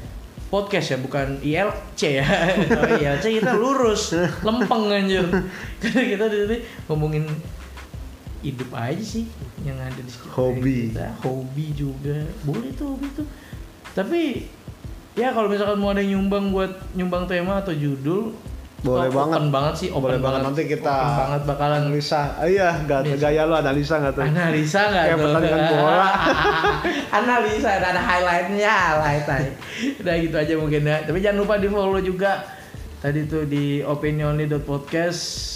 [0.48, 2.28] podcast ya bukan ILC ya
[2.70, 4.12] kalau ILC kita lurus
[4.46, 5.24] lempeng anjir
[5.78, 7.24] karena kita di sini ngomongin
[8.40, 9.24] hidup aja sih
[9.62, 10.92] yang ada di sekitar Hobi.
[10.92, 13.24] kita hobi juga boleh tuh hobi tuh
[13.92, 14.44] tapi
[15.14, 18.36] ya kalau misalkan mau ada yang nyumbang buat nyumbang tema atau judul
[18.82, 19.40] Boleh oh, banget.
[19.54, 20.40] banget sih open Boleh banget.
[20.42, 22.34] Nanti kita open banget bakalan analisa.
[22.34, 24.26] Ah, iya, gak gaya lu analisa nggak tuh?
[24.26, 26.10] analisa nggak Kayak pertandingan bola.
[27.22, 28.72] analisa ada, highlightnya
[29.02, 29.52] highlight
[30.00, 32.44] udah gitu aja mungkin ya tapi jangan lupa di follow juga
[33.00, 35.50] tadi tuh di opinionly.podcast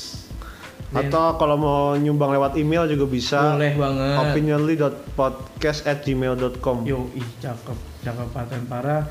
[0.94, 3.58] Atau kalau mau nyumbang lewat email juga bisa.
[3.58, 6.86] boleh banget opinionly.podcast@gmail.com.
[6.86, 7.74] yo ih cakep
[8.06, 9.02] cakep paten parah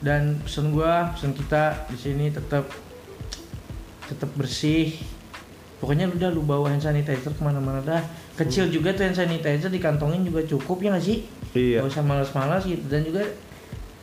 [0.00, 2.62] dan pesan gua pesan kita di sini tetap
[4.10, 4.98] tetap bersih.
[5.78, 8.02] Pokoknya udah lu bawa hand sanitizer ke mana-mana dah.
[8.36, 11.24] Kecil juga tuh hand sanitizer dikantongin juga cukup ya nggak sih?
[11.56, 11.86] Iya.
[11.86, 12.84] Gak usah malas-malas gitu.
[12.90, 13.24] Dan juga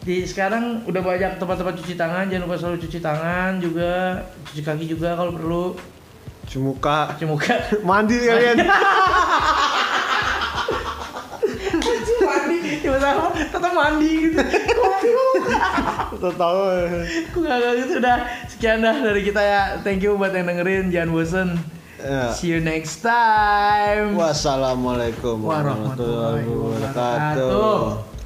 [0.08, 4.86] di sekarang udah banyak tempat-tempat cuci tangan jangan lupa selalu cuci tangan juga cuci kaki
[4.88, 5.66] juga kalau perlu.
[6.47, 7.12] Cuci muka.
[7.14, 7.53] cuci muka.
[7.88, 8.58] Mandi kalian.
[12.84, 14.39] tiba-tiba tetap mandi gitu.
[16.18, 16.61] Tahu.
[17.32, 17.93] Aku gak gak gitu?
[18.01, 18.18] Udah
[18.49, 19.61] sekian dah dari kita ya.
[19.82, 20.91] Thank you buat yang dengerin.
[20.91, 21.49] Jangan bosen.
[21.97, 22.30] Ya.
[22.30, 24.13] see you next time.
[24.13, 28.16] Wassalamualaikum warahmatullahi wabarakatuh